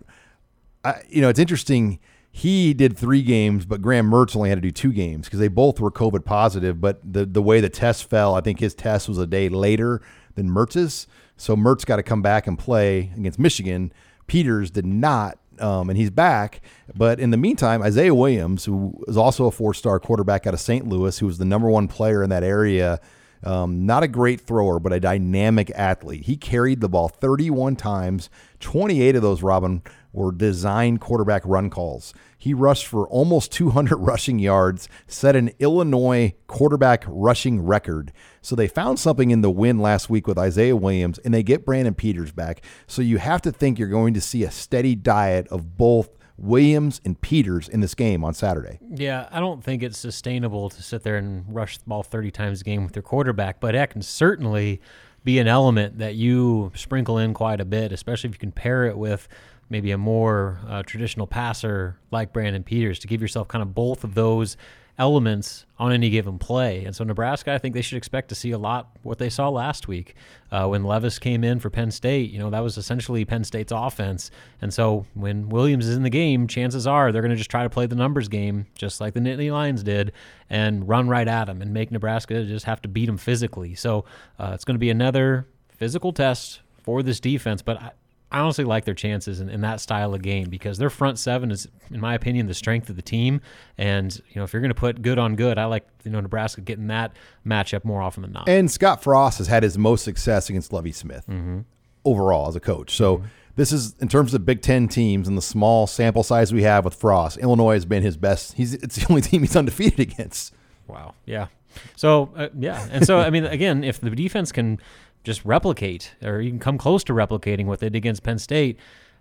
[0.84, 2.00] I, you know it's interesting
[2.32, 5.48] he did three games, but Graham Mertz only had to do two games because they
[5.48, 6.80] both were COVID positive.
[6.80, 10.02] But the the way the test fell, I think his test was a day later
[10.36, 13.92] than Mertz's, so Mertz got to come back and play against Michigan.
[14.28, 16.62] Peters did not, um, and he's back.
[16.96, 20.60] But in the meantime, Isaiah Williams, who is also a four star quarterback out of
[20.60, 20.88] St.
[20.88, 23.00] Louis, who was the number one player in that area.
[23.42, 26.24] Um, not a great thrower, but a dynamic athlete.
[26.26, 28.30] He carried the ball 31 times.
[28.60, 32.14] 28 of those, Robin, were designed quarterback run calls.
[32.38, 38.12] He rushed for almost 200 rushing yards, set an Illinois quarterback rushing record.
[38.42, 41.66] So they found something in the win last week with Isaiah Williams, and they get
[41.66, 42.62] Brandon Peters back.
[42.88, 47.02] So you have to think you're going to see a steady diet of both Williams
[47.04, 48.80] and Peters in this game on Saturday.
[48.90, 52.62] Yeah, I don't think it's sustainable to sit there and rush the ball 30 times
[52.62, 54.80] a game with your quarterback, but that can certainly
[55.24, 58.86] be an element that you sprinkle in quite a bit, especially if you can pair
[58.86, 59.28] it with
[59.70, 64.04] maybe a more uh, traditional passer like Brandon Peters to give yourself kind of both
[64.04, 64.58] of those
[65.00, 66.84] elements on any given play.
[66.84, 69.48] And so Nebraska, I think they should expect to see a lot what they saw
[69.48, 70.14] last week
[70.52, 72.32] uh, when Levis came in for Penn State.
[72.32, 74.30] You know, that was essentially Penn State's offense.
[74.62, 77.64] And so when Williams is in the game, chances are they're going to just try
[77.64, 80.12] to play the numbers game, just like the Nittany Lions did,
[80.50, 83.76] and run right at them and make Nebraska just have to beat them physically.
[83.76, 84.04] So
[84.38, 87.62] uh, it's going to be another physical test for this defense.
[87.62, 87.92] But I,
[88.32, 91.50] I honestly like their chances in, in, that style of game because their front seven
[91.50, 93.42] is, in my opinion, the strength of the team.
[93.78, 96.20] And you know, if you're going to put good on good, I like you know
[96.20, 97.14] Nebraska getting that
[97.46, 98.48] matchup more often than not.
[98.48, 101.62] And Scott Frost has had his most success against Lovie Smith mm-hmm.
[102.06, 102.96] overall as a coach.
[102.96, 103.18] So.
[103.18, 103.28] Mm-hmm.
[103.56, 106.86] This is in terms of Big Ten teams and the small sample size we have
[106.86, 107.38] with Frost.
[107.40, 108.54] Illinois has been his best.
[108.54, 110.54] He's it's the only team he's undefeated against.
[110.88, 111.16] Wow.
[111.26, 111.48] Yeah.
[111.96, 114.80] So uh, yeah, and so I mean, again, if the defense can
[115.24, 118.80] just replicate or you can come close to replicating what they did against Penn State,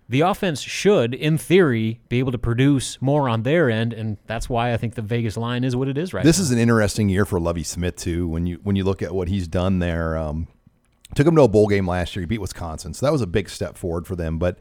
[0.09, 4.49] the offense should, in theory, be able to produce more on their end, and that's
[4.49, 6.45] why I think the Vegas line is what it is right this now.
[6.45, 8.27] is an interesting year for Lovie Smith too.
[8.27, 10.49] When you when you look at what he's done there, um,
[11.15, 12.23] took him to a bowl game last year.
[12.23, 14.39] He beat Wisconsin, so that was a big step forward for them.
[14.39, 14.59] But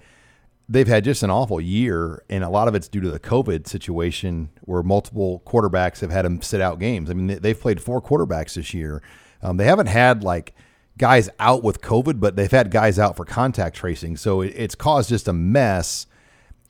[0.67, 3.67] they've had just an awful year, and a lot of it's due to the COVID
[3.67, 7.09] situation, where multiple quarterbacks have had them sit out games.
[7.09, 9.01] I mean, they've played four quarterbacks this year.
[9.41, 10.53] Um, they haven't had like
[10.97, 14.17] guys out with COVID, but they've had guys out for contact tracing.
[14.17, 16.07] So it's caused just a mess.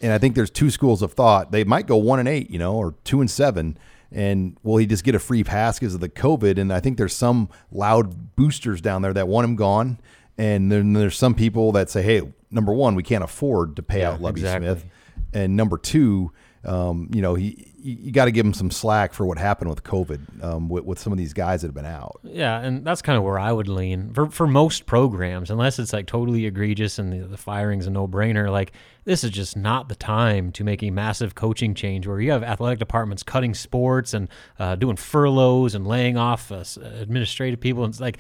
[0.02, 1.52] And I think there's two schools of thought.
[1.52, 3.78] They might go one and eight, you know, or two and seven.
[4.12, 6.58] And will he just get a free pass because of the COVID?
[6.58, 10.00] And I think there's some loud boosters down there that want him gone.
[10.38, 14.02] And then there's some people that say, hey, number one, we can't afford to pay
[14.02, 14.68] yeah, out Lovie exactly.
[14.68, 14.86] Smith.
[15.34, 16.32] And number two,
[16.64, 19.84] um, you know, he you got to give them some slack for what happened with
[19.84, 22.20] COVID um, with, with, some of these guys that have been out.
[22.24, 25.94] Yeah, and that's kind of where I would lean for for most programs, unless it's
[25.94, 28.52] like totally egregious and the, the firing's a no brainer.
[28.52, 28.74] Like
[29.06, 32.44] this is just not the time to make a massive coaching change where you have
[32.44, 34.28] athletic departments cutting sports and
[34.60, 36.66] uh, doing furloughs and laying off uh,
[37.00, 37.86] administrative people.
[37.86, 38.18] And it's like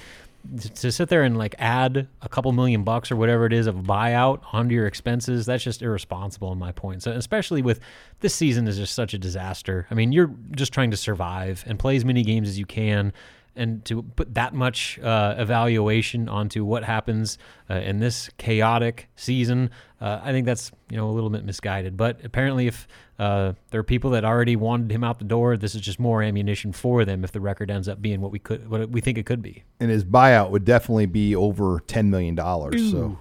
[0.76, 3.76] to sit there and like add a couple million bucks or whatever it is of
[3.78, 7.04] buyout onto your expenses, that's just irresponsible in my point.
[7.04, 7.80] So especially with
[8.20, 9.88] this season is just such a disaster.
[9.92, 13.14] I mean, you're just trying to survive and play as many games as you can
[13.58, 17.38] and to put that much uh, evaluation onto what happens
[17.70, 21.98] uh, in this chaotic season, uh, I think that's you know a little bit misguided.
[21.98, 22.88] But apparently, if
[23.20, 26.22] uh, there are people that already wanted him out the door, this is just more
[26.22, 27.24] ammunition for them.
[27.24, 29.63] If the record ends up being what we could, what we think it could be,
[29.80, 32.91] and his buyout would definitely be over ten million dollars.
[32.91, 33.20] So.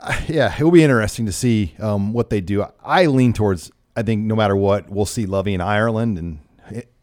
[0.00, 2.64] Uh, yeah, it will be interesting to see um, what they do.
[2.84, 3.72] I lean towards.
[3.96, 6.38] I think no matter what, we'll see Lovie in Ireland, and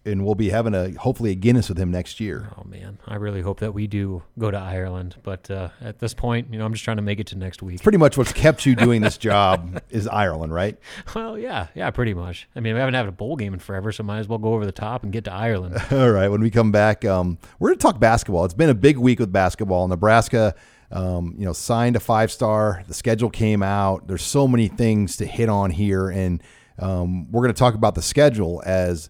[0.05, 2.49] and we'll be having a hopefully a Guinness with him next year.
[2.57, 5.15] Oh man, I really hope that we do go to Ireland.
[5.23, 7.61] But uh, at this point, you know, I'm just trying to make it to next
[7.63, 7.75] week.
[7.75, 10.77] It's pretty much what's kept you doing this job is Ireland, right?
[11.15, 12.49] Well, yeah, yeah, pretty much.
[12.55, 14.53] I mean, we haven't had a bowl game in forever, so might as well go
[14.53, 15.81] over the top and get to Ireland.
[15.91, 18.43] All right, when we come back, um, we're going to talk basketball.
[18.43, 19.87] It's been a big week with basketball.
[19.87, 20.55] Nebraska.
[20.91, 22.83] Um, you know, signed a five star.
[22.87, 24.07] The schedule came out.
[24.07, 26.43] There's so many things to hit on here, and
[26.79, 29.09] um, we're going to talk about the schedule as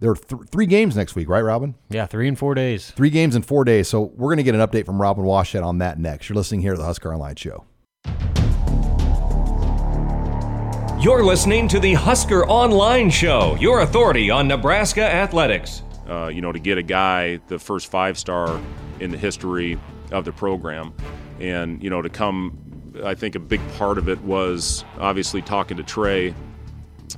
[0.00, 1.74] there are th- three games next week, right, Robin?
[1.88, 2.90] Yeah, three in four days.
[2.90, 3.88] Three games in four days.
[3.88, 6.28] So we're going to get an update from Robin Washut on that next.
[6.28, 7.64] You're listening here to the Husker Online Show.
[11.00, 15.82] You're listening to the Husker Online Show, your authority on Nebraska athletics.
[16.08, 18.60] Uh, you know, to get a guy the first five star
[19.00, 19.78] in the history
[20.12, 20.94] of the program,
[21.40, 22.58] and you know, to come,
[23.04, 26.34] I think a big part of it was obviously talking to Trey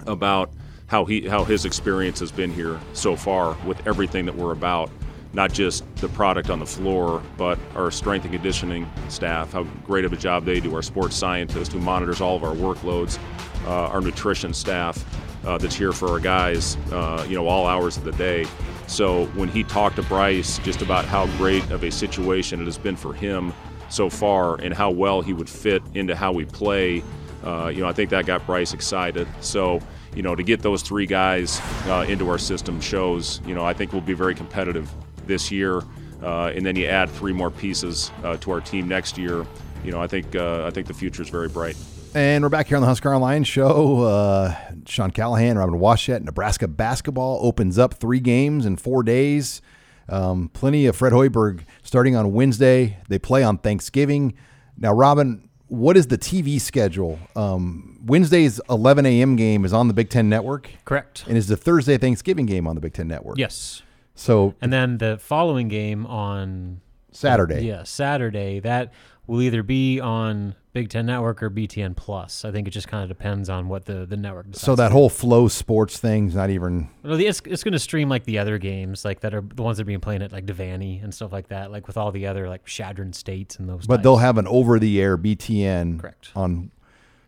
[0.06, 0.50] about
[0.86, 4.90] how he how his experience has been here so far with everything that we're about
[5.36, 10.06] not just the product on the floor, but our strength and conditioning staff, how great
[10.06, 13.18] of a job they do, our sports scientist who monitors all of our workloads,
[13.66, 15.04] uh, our nutrition staff
[15.44, 18.46] uh, that's here for our guys, uh, you know, all hours of the day.
[18.86, 22.78] So when he talked to Bryce just about how great of a situation it has
[22.78, 23.52] been for him
[23.90, 27.02] so far and how well he would fit into how we play,
[27.44, 29.28] uh, you know, I think that got Bryce excited.
[29.40, 29.80] So
[30.16, 33.74] you know, to get those three guys uh, into our system shows, you know, I
[33.74, 34.90] think we'll be very competitive
[35.26, 35.82] this year,
[36.22, 39.46] uh, and then you add three more pieces uh, to our team next year.
[39.84, 41.76] You know, I think uh, I think the future is very bright.
[42.14, 44.00] And we're back here on the Husker Online show.
[44.04, 49.60] Uh, Sean Callahan, Robin Washut, Nebraska basketball opens up three games in four days.
[50.08, 52.96] Um, plenty of Fred Hoiberg starting on Wednesday.
[53.10, 54.32] They play on Thanksgiving.
[54.78, 57.18] Now, Robin, what is the TV schedule?
[57.34, 59.36] Um, Wednesday's 11 a.m.
[59.36, 60.70] game is on the Big Ten Network.
[60.84, 61.24] Correct.
[61.26, 63.38] And is the Thursday Thanksgiving game on the Big Ten Network?
[63.38, 63.82] Yes.
[64.14, 66.80] So And then the following game on
[67.12, 67.66] Saturday.
[67.66, 68.92] yeah, Saturday, that
[69.26, 72.44] will either be on Big Ten Network or BTN Plus.
[72.44, 74.62] I think it just kind of depends on what the, the network decides.
[74.62, 76.90] So that whole flow sports thing's not even.
[77.02, 79.78] Well, it's, it's going to stream like the other games, like that are the ones
[79.78, 82.26] that are being played at like Devaney and stuff like that, like with all the
[82.26, 83.86] other like Chadron states and those.
[83.86, 84.02] But types.
[84.02, 85.98] they'll have an over-the-air BTN.
[85.98, 86.28] Correct.
[86.36, 86.70] On.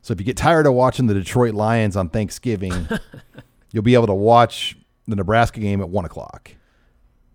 [0.03, 2.87] So if you get tired of watching the Detroit Lions on Thanksgiving,
[3.73, 6.51] you'll be able to watch the Nebraska game at one o'clock.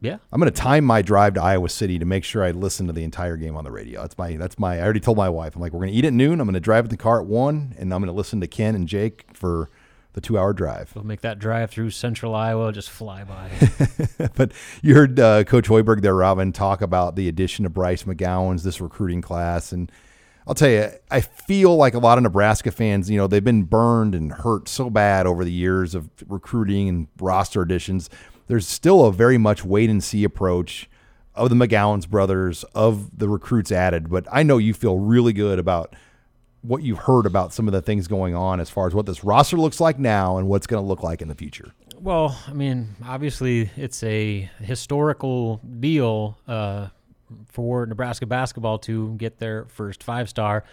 [0.04, 0.18] Yeah.
[0.32, 2.94] I'm going to time my drive to Iowa City to make sure I listen to
[2.94, 4.02] the entire game on the radio.
[4.02, 4.78] That's my that's my.
[4.78, 5.56] I already told my wife.
[5.56, 6.42] I'm like, we're going to eat at noon.
[6.42, 8.48] I'm going to drive in the car at one, and I'm going to listen to
[8.48, 9.70] Ken and Jake for
[10.12, 10.92] the two hour drive.
[10.94, 13.50] We'll make that drive through central Iowa just fly by.
[14.36, 18.64] but you heard uh, Coach Hoiberg there, Robin, talk about the addition of Bryce McGowens
[18.64, 19.90] this recruiting class, and
[20.46, 23.64] I'll tell you, I feel like a lot of Nebraska fans, you know, they've been
[23.64, 28.10] burned and hurt so bad over the years of recruiting and roster additions.
[28.54, 30.88] There's still a very much wait and see approach
[31.34, 34.12] of the McGowens brothers, of the recruits added.
[34.12, 35.96] But I know you feel really good about
[36.62, 39.24] what you've heard about some of the things going on as far as what this
[39.24, 41.74] roster looks like now and what's going to look like in the future.
[42.00, 46.90] Well, I mean, obviously, it's a historical deal uh,
[47.48, 50.64] for Nebraska basketball to get their first five star.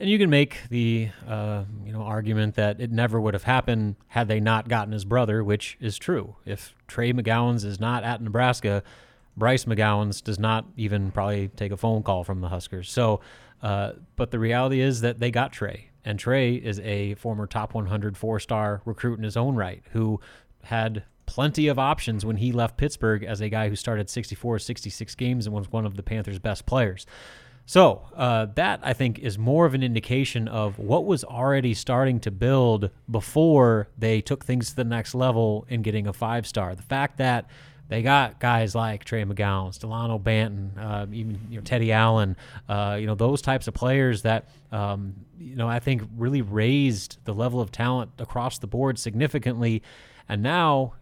[0.00, 3.96] And you can make the uh, you know argument that it never would have happened
[4.08, 6.36] had they not gotten his brother, which is true.
[6.44, 8.84] If Trey McGowens is not at Nebraska,
[9.36, 12.90] Bryce McGowens does not even probably take a phone call from the Huskers.
[12.90, 13.20] So,
[13.60, 17.74] uh, but the reality is that they got Trey, and Trey is a former top
[17.74, 20.20] 100 four star recruit in his own right who
[20.62, 25.14] had plenty of options when he left Pittsburgh as a guy who started 64, 66
[25.16, 27.04] games and was one of the Panthers' best players.
[27.68, 32.18] So uh, that I think is more of an indication of what was already starting
[32.20, 36.74] to build before they took things to the next level in getting a five star.
[36.74, 37.44] The fact that
[37.88, 42.38] they got guys like Trey McGowan, Dalano Banton, uh, even you know, Teddy Allen,
[42.70, 47.18] uh, you know those types of players that um, you know I think really raised
[47.26, 49.82] the level of talent across the board significantly,
[50.26, 50.94] and now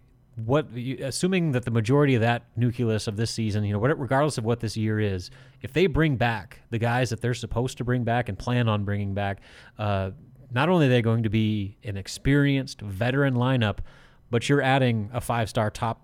[0.45, 0.67] what
[1.01, 4.61] assuming that the majority of that nucleus of this season, you know, regardless of what
[4.61, 5.31] this year is,
[5.63, 8.85] if they bring back the guys that they're supposed to bring back and plan on
[8.85, 9.41] bringing back,
[9.79, 10.11] uh,
[10.53, 13.79] not only are they going to be an experienced veteran lineup,
[14.31, 16.03] but you're adding a five-star top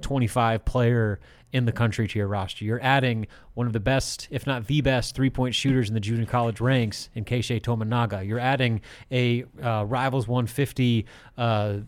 [0.00, 1.18] 25 player
[1.52, 2.64] in the country to your roster.
[2.64, 6.00] You're adding one of the best, if not the best, three point shooters in the
[6.00, 8.26] junior college ranks in Keisei Tominaga.
[8.26, 11.04] You're adding a uh, Rivals 150
[11.36, 11.78] uh,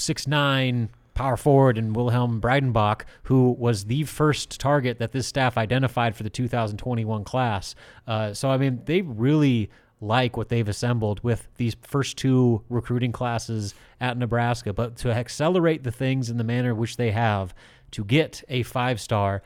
[0.00, 5.58] six nine power forward and Wilhelm Breidenbach, who was the first target that this staff
[5.58, 7.74] identified for the 2021 class.
[8.06, 13.12] Uh, so I mean, they really like what they've assembled with these first two recruiting
[13.12, 14.72] classes at Nebraska.
[14.72, 17.54] But to accelerate the things in the manner which they have
[17.92, 19.42] to get a five star.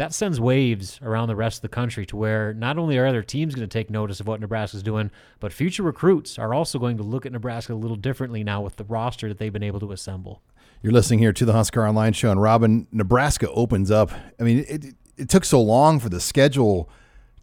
[0.00, 3.22] That sends waves around the rest of the country to where not only are other
[3.22, 5.10] teams going to take notice of what Nebraska's doing,
[5.40, 8.76] but future recruits are also going to look at Nebraska a little differently now with
[8.76, 10.40] the roster that they've been able to assemble.
[10.80, 14.10] You're listening here to the Husker Online Show, and Robin, Nebraska opens up.
[14.40, 14.86] I mean, it,
[15.18, 16.88] it took so long for the schedule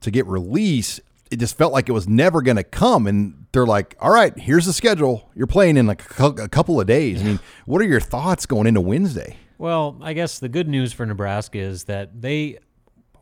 [0.01, 0.99] to get released.
[1.29, 3.05] It just felt like it was never going to come.
[3.05, 5.29] And they're like, all right, here's the schedule.
[5.35, 7.21] You're playing in like a couple of days.
[7.21, 9.37] I mean, what are your thoughts going into Wednesday?
[9.57, 12.59] Well, I guess the good news for Nebraska is that they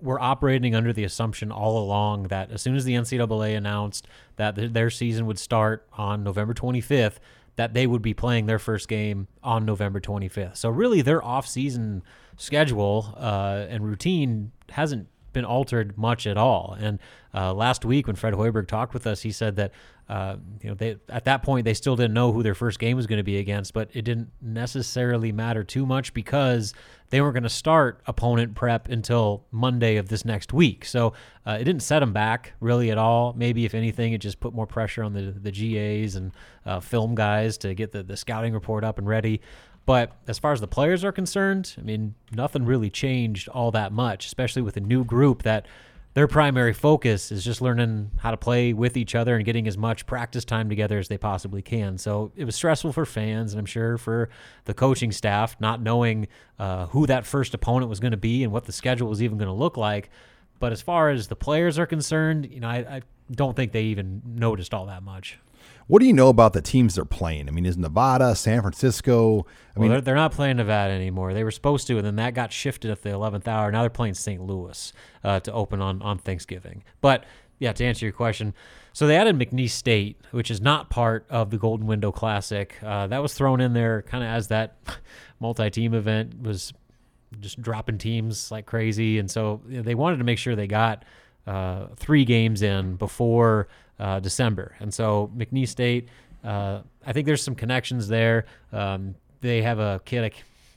[0.02, 4.56] were operating under the assumption all along that as soon as the NCAA announced that
[4.56, 7.16] th- their season would start on November 25th,
[7.56, 10.58] that they would be playing their first game on November 25th.
[10.58, 12.04] So really, their off-season
[12.38, 16.76] schedule uh, and routine hasn't been altered much at all.
[16.80, 16.98] And
[17.36, 19.72] uh, last week, when Fred Hoiberg talked with us, he said that
[20.08, 22.96] uh, you know they at that point they still didn't know who their first game
[22.96, 26.74] was going to be against, but it didn't necessarily matter too much because
[27.10, 30.86] they weren't going to start opponent prep until Monday of this next week.
[30.86, 31.14] So
[31.46, 33.34] uh, it didn't set them back really at all.
[33.34, 36.32] Maybe if anything, it just put more pressure on the the GAs and
[36.66, 39.42] uh, film guys to get the the scouting report up and ready.
[39.86, 43.92] But as far as the players are concerned, I mean, nothing really changed all that
[43.92, 45.68] much, especially with a new group that
[46.16, 49.78] their primary focus is just learning how to play with each other and getting as
[49.78, 51.98] much practice time together as they possibly can.
[51.98, 54.30] So it was stressful for fans, and I'm sure for
[54.64, 58.54] the coaching staff, not knowing uh, who that first opponent was going to be and
[58.54, 60.10] what the schedule was even going to look like.
[60.60, 63.84] But as far as the players are concerned, you know, I, I don't think they
[63.84, 65.38] even noticed all that much.
[65.88, 67.48] What do you know about the teams they're playing?
[67.48, 69.46] I mean, is Nevada, San Francisco?
[69.76, 71.34] I well, mean, they're, they're not playing Nevada anymore.
[71.34, 73.72] They were supposed to, and then that got shifted at the 11th hour.
[73.72, 74.42] Now they're playing St.
[74.42, 74.92] Louis
[75.24, 76.84] uh, to open on, on Thanksgiving.
[77.02, 77.26] But
[77.60, 78.56] yeah, to answer your question,
[78.94, 82.76] so they added McNeese State, which is not part of the Golden Window Classic.
[82.82, 84.78] Uh, that was thrown in there kind of as that
[85.40, 86.74] multi-team event was
[87.42, 90.68] just dropping teams like crazy, and so you know, they wanted to make sure they
[90.68, 91.06] got
[91.46, 93.68] uh, three games in before
[94.00, 94.76] uh, December.
[94.80, 96.10] And so McNeese State,
[96.44, 98.46] uh, I think there's some connections there.
[98.72, 100.32] Um, they have a kid, I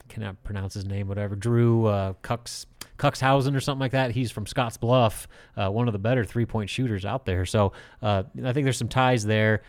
[0.08, 2.66] cannot pronounce his name, whatever, Drew uh, Cux.
[2.98, 4.10] Cuxhausen or something like that.
[4.10, 7.46] He's from Scotts Bluff, uh, one of the better three point shooters out there.
[7.46, 9.62] So uh, I think there's some ties there.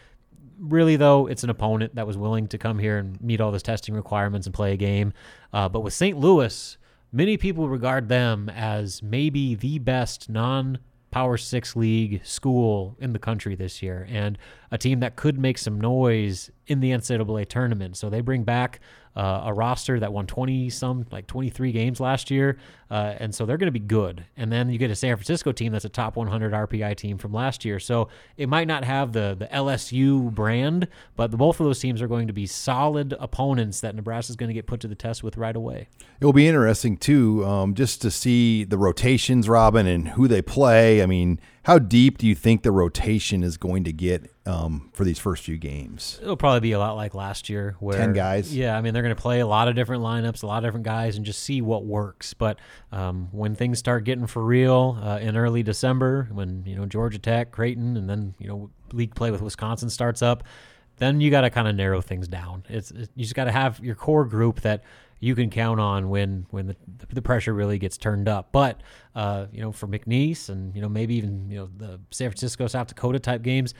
[0.58, 3.64] Really, though, it's an opponent that was willing to come here and meet all those
[3.64, 5.14] testing requirements and play a game.
[5.54, 6.18] Uh, but with St.
[6.18, 6.78] Louis,
[7.14, 10.80] many people regard them as maybe the best non
[11.12, 14.38] Power Six League school in the country this year, and
[14.72, 17.98] a team that could make some noise in the NCAA tournament.
[17.98, 18.80] So they bring back
[19.16, 22.58] uh, a roster that won 20 some, like 23 games last year.
[22.92, 24.26] Uh, and so they're going to be good.
[24.36, 27.34] And then you get a San Francisco team that's a top 100 RPI team from
[27.34, 27.80] last year.
[27.80, 32.02] So it might not have the, the LSU brand, but the, both of those teams
[32.02, 34.96] are going to be solid opponents that Nebraska is going to get put to the
[34.96, 35.88] test with right away.
[36.20, 40.42] It will be interesting, too, um, just to see the rotations, Robin, and who they
[40.42, 41.04] play.
[41.04, 45.04] I mean, how deep do you think the rotation is going to get um, for
[45.04, 46.20] these first few games?
[46.22, 48.56] It'll probably be a lot like last year, where ten guys.
[48.56, 50.68] Yeah, I mean they're going to play a lot of different lineups, a lot of
[50.68, 52.34] different guys, and just see what works.
[52.34, 52.60] But
[52.92, 57.20] um, when things start getting for real uh, in early December, when you know Georgia
[57.20, 60.44] Tech, Creighton, and then you know league play with Wisconsin starts up,
[60.98, 62.64] then you got to kind of narrow things down.
[62.70, 64.84] It's, it's you just got to have your core group that
[65.20, 66.76] you can count on when when the,
[67.12, 68.52] the pressure really gets turned up.
[68.52, 68.82] But
[69.16, 72.68] uh, you know, for McNeese and you know maybe even you know the San Francisco
[72.68, 73.74] South Dakota type games,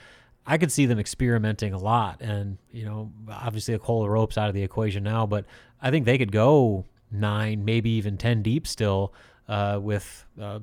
[0.46, 2.20] I could see them experimenting a lot.
[2.20, 5.46] And you know, obviously Akol Arop's out of the equation now, but
[5.80, 9.14] I think they could go nine, maybe even ten deep still
[9.48, 10.60] uh, with uh,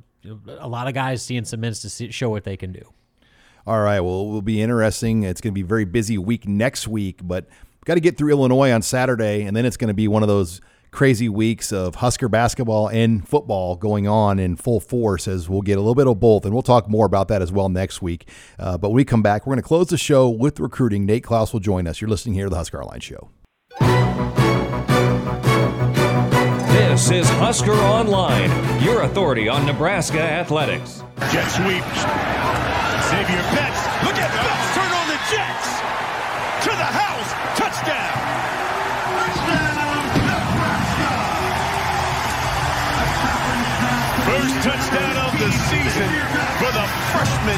[0.47, 2.93] a lot of guys seeing some minutes to see, show what they can do.
[3.65, 3.99] All right.
[3.99, 5.23] Well, it will be interesting.
[5.23, 7.47] It's going to be a very busy week next week, but
[7.88, 10.27] got to get through Illinois on Saturday, and then it's going to be one of
[10.27, 10.59] those
[10.91, 15.77] crazy weeks of Husker basketball and football going on in full force as we'll get
[15.77, 16.43] a little bit of both.
[16.43, 18.29] And we'll talk more about that as well next week.
[18.59, 21.05] Uh, but when we come back, we're going to close the show with recruiting.
[21.05, 22.01] Nate Clouse will join us.
[22.01, 23.29] You're listening here to the Husker Online Show.
[26.73, 31.03] This is Husker Online, your authority on Nebraska athletics.
[31.31, 31.83] Jet sweep.
[33.09, 33.66] Xavier Betts.
[45.47, 46.09] The season
[46.59, 46.85] for the
[47.15, 47.57] freshman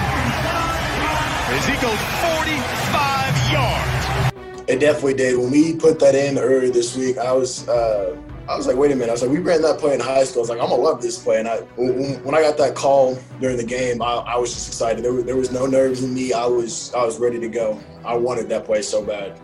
[1.49, 1.97] as he goes
[2.37, 4.69] 45 yards.
[4.69, 5.39] It definitely did.
[5.39, 8.15] When we put that in earlier this week, I was uh,
[8.47, 9.09] I was like, wait a minute.
[9.09, 10.41] I was like, we ran that play in high school.
[10.41, 11.39] I was like, I'm gonna love this play.
[11.39, 15.03] And I, when, I got that call during the game, I, I was just excited.
[15.03, 16.31] There was, there was no nerves in me.
[16.31, 17.79] I was I was ready to go.
[18.05, 19.39] I wanted that play so bad.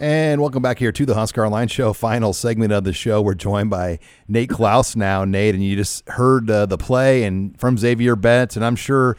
[0.00, 1.92] And welcome back here to the Husker Online Show.
[1.92, 3.20] Final segment of the show.
[3.20, 3.98] We're joined by
[4.28, 5.26] Nate Clouse now.
[5.26, 9.18] Nate, and you just heard uh, the play and from Xavier Betts, and I'm sure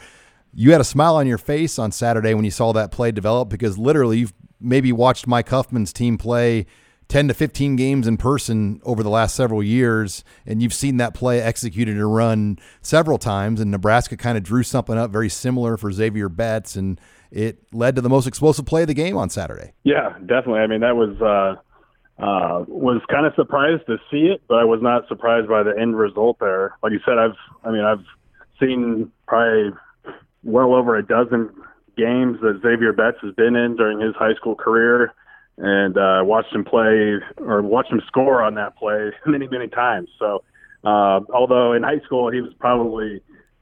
[0.55, 3.47] you had a smile on your face on Saturday when you saw that play develop
[3.47, 6.65] because literally you've maybe watched Mike Huffman's team play
[7.09, 11.13] 10 to 15 games in person over the last several years, and you've seen that
[11.13, 13.61] play executed and run several times.
[13.61, 16.99] And Nebraska kind of drew something up very similar for Xavier Betts, and
[17.31, 19.73] it led to the most explosive play of the game on Saturday.
[19.83, 20.59] Yeah, definitely.
[20.59, 24.65] I mean, that was uh, uh, was kind of surprised to see it, but I
[24.65, 26.77] was not surprised by the end result there.
[26.83, 28.05] Like you said, I've I mean I've
[28.59, 29.71] seen probably
[30.43, 31.49] well over a dozen
[31.97, 35.13] games that Xavier Betts has been in during his high school career,
[35.57, 40.09] and uh, watched him play or watched him score on that play many, many times.
[40.19, 40.43] So,
[40.83, 43.21] uh, although in high school he was probably,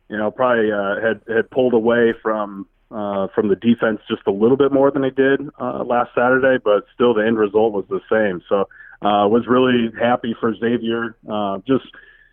[0.10, 4.32] you know, probably uh, had had pulled away from uh, from the defense just a
[4.32, 7.86] little bit more than he did uh, last Saturday, but still the end result was
[7.90, 8.42] the same.
[8.50, 8.68] So,
[9.02, 11.16] uh, was really happy for Xavier.
[11.30, 11.86] Uh, just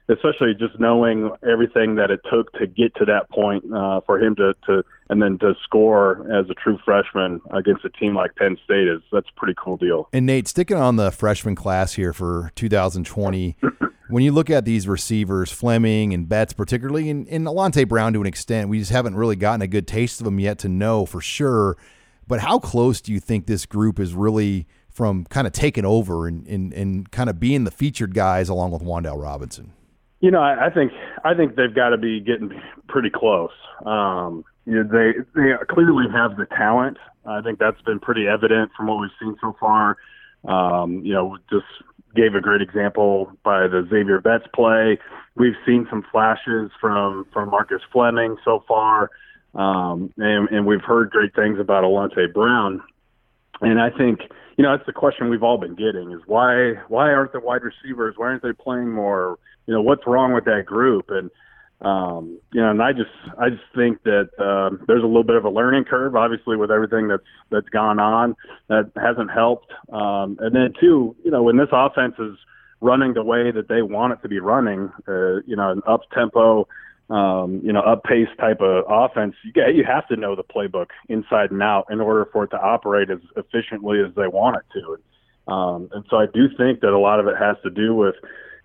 [0.09, 4.37] especially just knowing everything that it took to get to that point uh, for him
[4.37, 8.57] to, to and then to score as a true freshman against a team like Penn
[8.65, 10.09] State is that's a pretty cool deal.
[10.13, 13.57] And Nate, sticking on the freshman class here for 2020,
[14.09, 18.21] when you look at these receivers, Fleming and Betts particularly, and, and Alante Brown to
[18.21, 21.07] an extent, we just haven't really gotten a good taste of them yet to know
[21.07, 21.77] for sure.
[22.29, 26.27] But how close do you think this group is really from kind of taking over
[26.27, 29.73] and, and, and kind of being the featured guys along with Wan'Dale Robinson?
[30.21, 30.93] You know, I, I think
[31.25, 33.51] I think they've got to be getting pretty close.
[33.85, 36.97] Um, you know, they they clearly have the talent.
[37.27, 39.97] I think that's been pretty evident from what we've seen so far.
[40.47, 41.67] Um, you know, just
[42.15, 44.99] gave a great example by the Xavier Betts play.
[45.35, 49.11] We've seen some flashes from from Marcus Fleming so far,
[49.55, 52.83] um, and, and we've heard great things about Alante Brown.
[53.61, 54.21] And I think
[54.57, 57.63] you know that's the question we've all been getting: is why why aren't the wide
[57.63, 58.15] receivers?
[58.17, 59.39] Why aren't they playing more?
[59.67, 61.11] You know, what's wrong with that group?
[61.11, 61.31] And
[61.83, 65.37] um, you know, and I just I just think that um, there's a little bit
[65.37, 68.35] of a learning curve, obviously, with everything that's that's gone on
[68.69, 69.71] that hasn't helped.
[69.93, 72.37] Um, and then two, you know, when this offense is
[72.81, 76.03] running the way that they want it to be running, uh, you know, an up
[76.15, 76.67] tempo,
[77.09, 80.43] um, you know, up pace type of offense, you get you have to know the
[80.43, 84.57] playbook inside and out in order for it to operate as efficiently as they want
[84.57, 85.53] it to.
[85.53, 88.17] Um, and so I do think that a lot of it has to do with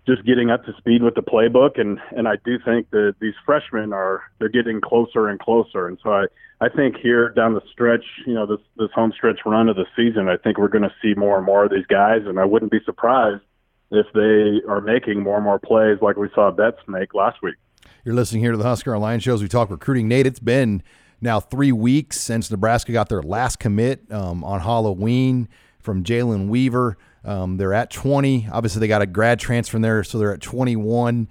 [0.08, 3.36] just getting up to speed with the playbook and and I do think that these
[3.46, 6.26] freshmen are they're getting closer and closer and so I
[6.60, 9.86] I think here down the stretch you know this this home stretch run of the
[9.96, 12.46] season I think we're going to see more and more of these guys and I
[12.46, 13.44] wouldn't be surprised
[13.92, 17.56] if they are making more and more plays like we saw Betts make last week.
[18.04, 19.43] You're listening here to the Husker Online shows.
[19.43, 20.08] We talk recruiting.
[20.08, 20.82] Nate, it's been
[21.22, 25.47] now three weeks since Nebraska got their last commit um, on Halloween
[25.80, 26.97] from Jalen Weaver.
[27.24, 28.49] Um, they're at 20.
[28.52, 31.28] Obviously, they got a grad transfer in there, so they're at 21.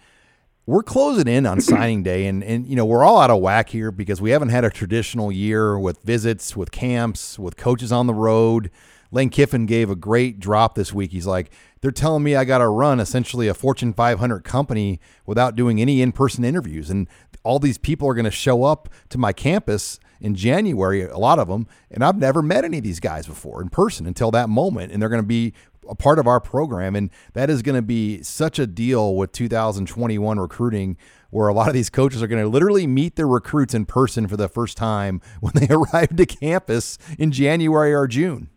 [0.67, 3.71] We're closing in on signing day, and and you know we're all out of whack
[3.71, 8.07] here because we haven't had a traditional year with visits, with camps, with coaches on
[8.07, 8.71] the road.
[9.11, 11.13] Lane Kiffin gave a great drop this week.
[11.13, 11.51] He's like,
[11.81, 16.03] they're telling me I got to run essentially a Fortune 500 company without doing any
[16.03, 16.91] in person interviews.
[16.91, 17.09] And
[17.43, 21.39] all these people are going to show up to my campus in January, a lot
[21.39, 21.67] of them.
[21.91, 24.93] And I've never met any of these guys before in person until that moment.
[24.93, 25.55] And they're going to be
[25.89, 26.95] a part of our program.
[26.95, 30.97] And that is going to be such a deal with 2021 recruiting
[31.31, 34.29] where a lot of these coaches are going to literally meet their recruits in person
[34.29, 38.51] for the first time when they arrive to campus in January or June.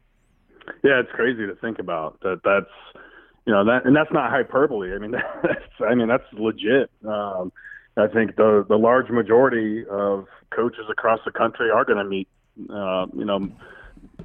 [0.84, 2.42] Yeah, it's crazy to think about that.
[2.44, 3.02] That's
[3.46, 4.94] you know that, and that's not hyperbole.
[4.94, 5.12] I mean,
[5.44, 6.90] that's I mean that's legit.
[7.06, 7.52] Um,
[7.98, 12.28] I think the the large majority of coaches across the country are going to meet,
[12.70, 13.50] uh, you know,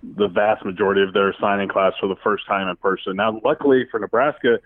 [0.03, 3.17] the vast majority of their signing class for the first time in person.
[3.17, 4.59] Now, luckily for Nebraska,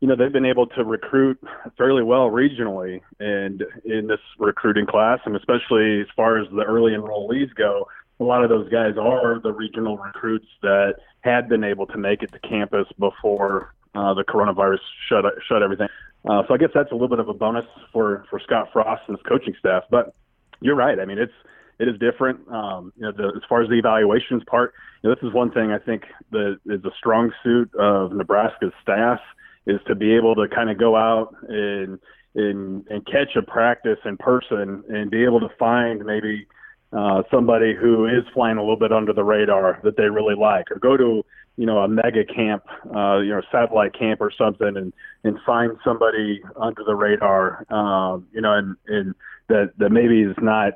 [0.00, 1.40] you know they've been able to recruit
[1.78, 6.92] fairly well regionally and in this recruiting class, and especially as far as the early
[6.92, 7.88] enrollees go,
[8.18, 12.22] a lot of those guys are the regional recruits that had been able to make
[12.22, 15.88] it to campus before uh, the coronavirus shut shut everything.
[16.28, 19.02] Uh, so I guess that's a little bit of a bonus for for Scott Frost
[19.08, 19.84] and his coaching staff.
[19.90, 20.14] But
[20.60, 20.98] you're right.
[20.98, 21.32] I mean, it's
[21.78, 22.40] it is different.
[22.48, 25.50] Um, you know, the, as far as the evaluations part, you know, this is one
[25.50, 29.20] thing I think that is a strong suit of Nebraska's staff
[29.66, 31.98] is to be able to kind of go out and
[32.34, 36.46] and and catch a practice in person and be able to find maybe
[36.92, 40.70] uh, somebody who is flying a little bit under the radar that they really like,
[40.70, 41.24] or go to
[41.56, 42.64] you know a mega camp,
[42.94, 44.92] uh, you know satellite camp or something, and
[45.24, 49.14] and find somebody under the radar, um, you know, and and
[49.48, 50.74] that that maybe is not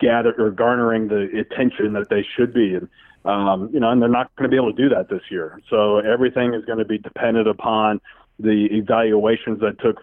[0.00, 2.88] gathered or garnering the attention that they should be, and
[3.24, 5.60] um, you know, and they're not going to be able to do that this year.
[5.68, 8.00] So everything is going to be dependent upon
[8.38, 9.98] the evaluations that took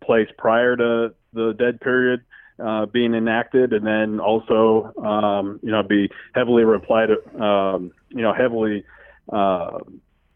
[0.00, 2.24] place prior to the dead period
[2.62, 8.32] uh, being enacted, and then also um, you know be heavily replied, um, you know
[8.32, 8.84] heavily
[9.32, 9.78] uh,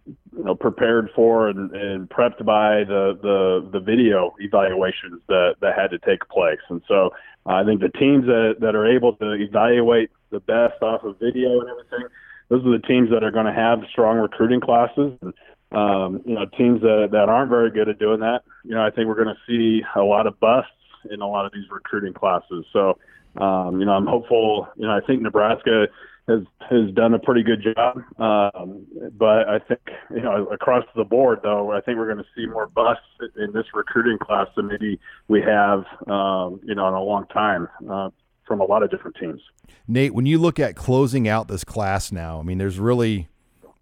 [0.07, 5.79] you know prepared for and, and prepped by the, the the video evaluations that that
[5.79, 6.61] had to take place.
[6.68, 7.11] And so
[7.47, 11.18] uh, I think the teams that that are able to evaluate the best off of
[11.18, 12.09] video and everything,
[12.49, 15.12] those are the teams that are going to have strong recruiting classes.
[15.20, 15.35] And,
[15.70, 18.91] um, you know, teams that, that aren't very good at doing that, you know, I
[18.91, 20.70] think we're going to see a lot of busts
[21.11, 22.65] in a lot of these recruiting classes.
[22.73, 22.99] So,
[23.37, 24.69] um, you know, I'm hopeful.
[24.77, 25.89] You know, I think Nebraska
[26.29, 26.41] has
[26.71, 28.03] has done a pretty good job.
[28.19, 28.87] Um,
[29.17, 29.81] but I think
[30.11, 33.03] you know across the board, though, I think we're going to see more busts
[33.37, 37.69] in this recruiting class than maybe we have um, you know in a long time
[37.91, 38.11] uh,
[38.47, 39.41] from a lot of different teams.
[39.89, 43.29] Nate, when you look at closing out this class now, I mean, there's really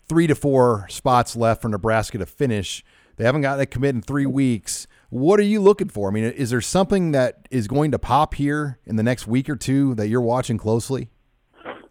[0.08, 2.84] three to four spots left for Nebraska to finish.
[3.16, 4.86] They haven't gotten a commit in three weeks.
[5.10, 6.08] What are you looking for?
[6.08, 9.48] I mean, is there something that is going to pop here in the next week
[9.48, 11.10] or two that you're watching closely?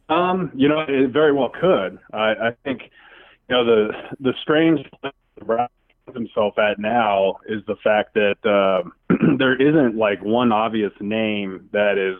[0.08, 2.00] Um, you know, it very well could.
[2.14, 2.82] I, I think,
[3.50, 3.90] you know, the
[4.20, 4.80] the strange
[6.14, 8.90] himself at now is the fact that uh,
[9.38, 12.20] there isn't like one obvious name that is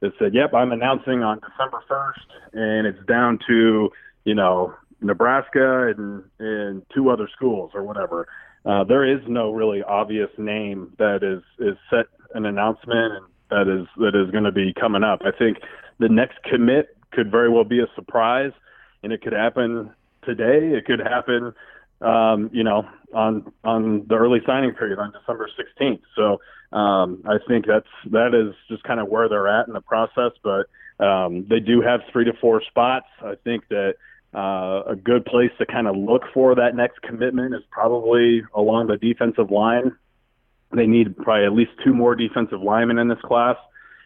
[0.00, 3.90] that said, "Yep, I'm announcing on December 1st," and it's down to
[4.24, 8.26] you know Nebraska and and two other schools or whatever.
[8.64, 13.86] Uh, there is no really obvious name that is is set an announcement that is
[13.96, 15.22] that is going to be coming up.
[15.24, 15.58] I think
[15.98, 18.52] the next commit could very well be a surprise,
[19.02, 19.90] and it could happen
[20.24, 20.76] today.
[20.76, 21.54] It could happen,
[22.02, 26.02] um, you know, on on the early signing period on December 16th.
[26.14, 29.80] So um, I think that's that is just kind of where they're at in the
[29.80, 30.32] process.
[30.42, 30.66] But
[31.02, 33.06] um, they do have three to four spots.
[33.22, 33.94] I think that.
[34.32, 38.86] Uh, a good place to kind of look for that next commitment is probably along
[38.86, 39.96] the defensive line.
[40.72, 43.56] They need probably at least two more defensive linemen in this class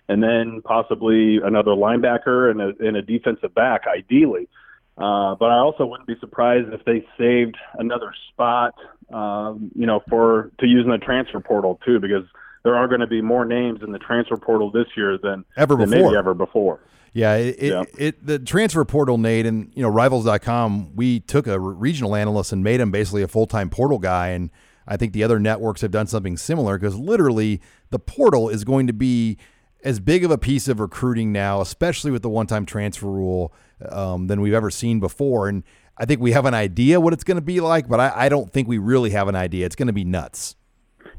[0.08, 4.48] and then possibly another linebacker and a, and a defensive back, ideally.
[4.96, 8.74] Uh, but I also wouldn't be surprised if they saved another spot,
[9.12, 12.24] um, you know, for to use in the transfer portal too, because
[12.62, 15.76] there are going to be more names in the transfer portal this year than ever
[15.76, 15.86] before.
[15.86, 16.80] Than maybe ever before.
[17.14, 17.82] Yeah, it, yeah.
[17.82, 22.52] It, it, the transfer portal, Nate, and you know, Rivals.com, we took a regional analyst
[22.52, 24.50] and made him basically a full time portal guy, and
[24.86, 27.60] I think the other networks have done something similar because literally
[27.90, 29.38] the portal is going to be
[29.84, 33.52] as big of a piece of recruiting now, especially with the one-time transfer rule,
[33.90, 35.46] um, than we've ever seen before.
[35.46, 35.62] And
[35.98, 38.28] I think we have an idea what it's going to be like, but I, I,
[38.28, 39.66] don't think we really have an idea.
[39.66, 40.56] It's going to be nuts.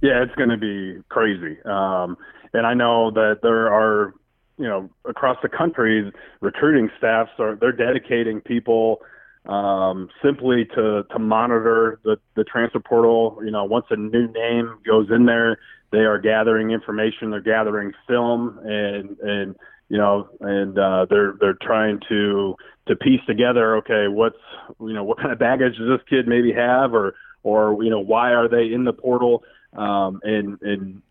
[0.02, 1.58] Yeah, it's going to be crazy.
[1.64, 2.18] Um,
[2.54, 4.14] and I know that there are,
[4.58, 9.02] you know, across the country, recruiting staffs are they're dedicating people
[9.48, 13.40] um, simply to to monitor the the transfer portal.
[13.44, 15.58] You know, once a new name goes in there,
[15.92, 19.56] they are gathering information, they're gathering film, and and
[19.90, 22.56] you know, and uh, they're they're trying to
[22.88, 24.38] to piece together, okay, what's
[24.80, 28.00] you know, what kind of baggage does this kid maybe have, or or you know,
[28.00, 29.44] why are they in the portal,
[29.74, 31.02] um, and and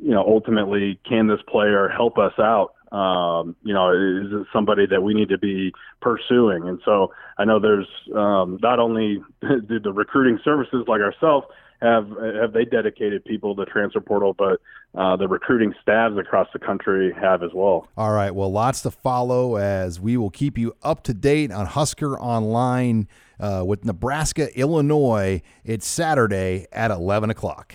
[0.00, 2.73] you know, ultimately, can this player help us out?
[2.92, 6.68] Um, you know, is it somebody that we need to be pursuing?
[6.68, 11.46] And so I know there's um, not only the, the recruiting services like ourselves
[11.80, 12.08] have
[12.40, 14.60] have they dedicated people to transfer portal, but
[14.94, 17.88] uh, the recruiting staffs across the country have as well.
[17.96, 21.66] All right, well, lots to follow as we will keep you up to date on
[21.66, 23.08] Husker Online
[23.38, 25.42] uh, with Nebraska, Illinois.
[25.64, 27.74] It's Saturday at eleven o'clock.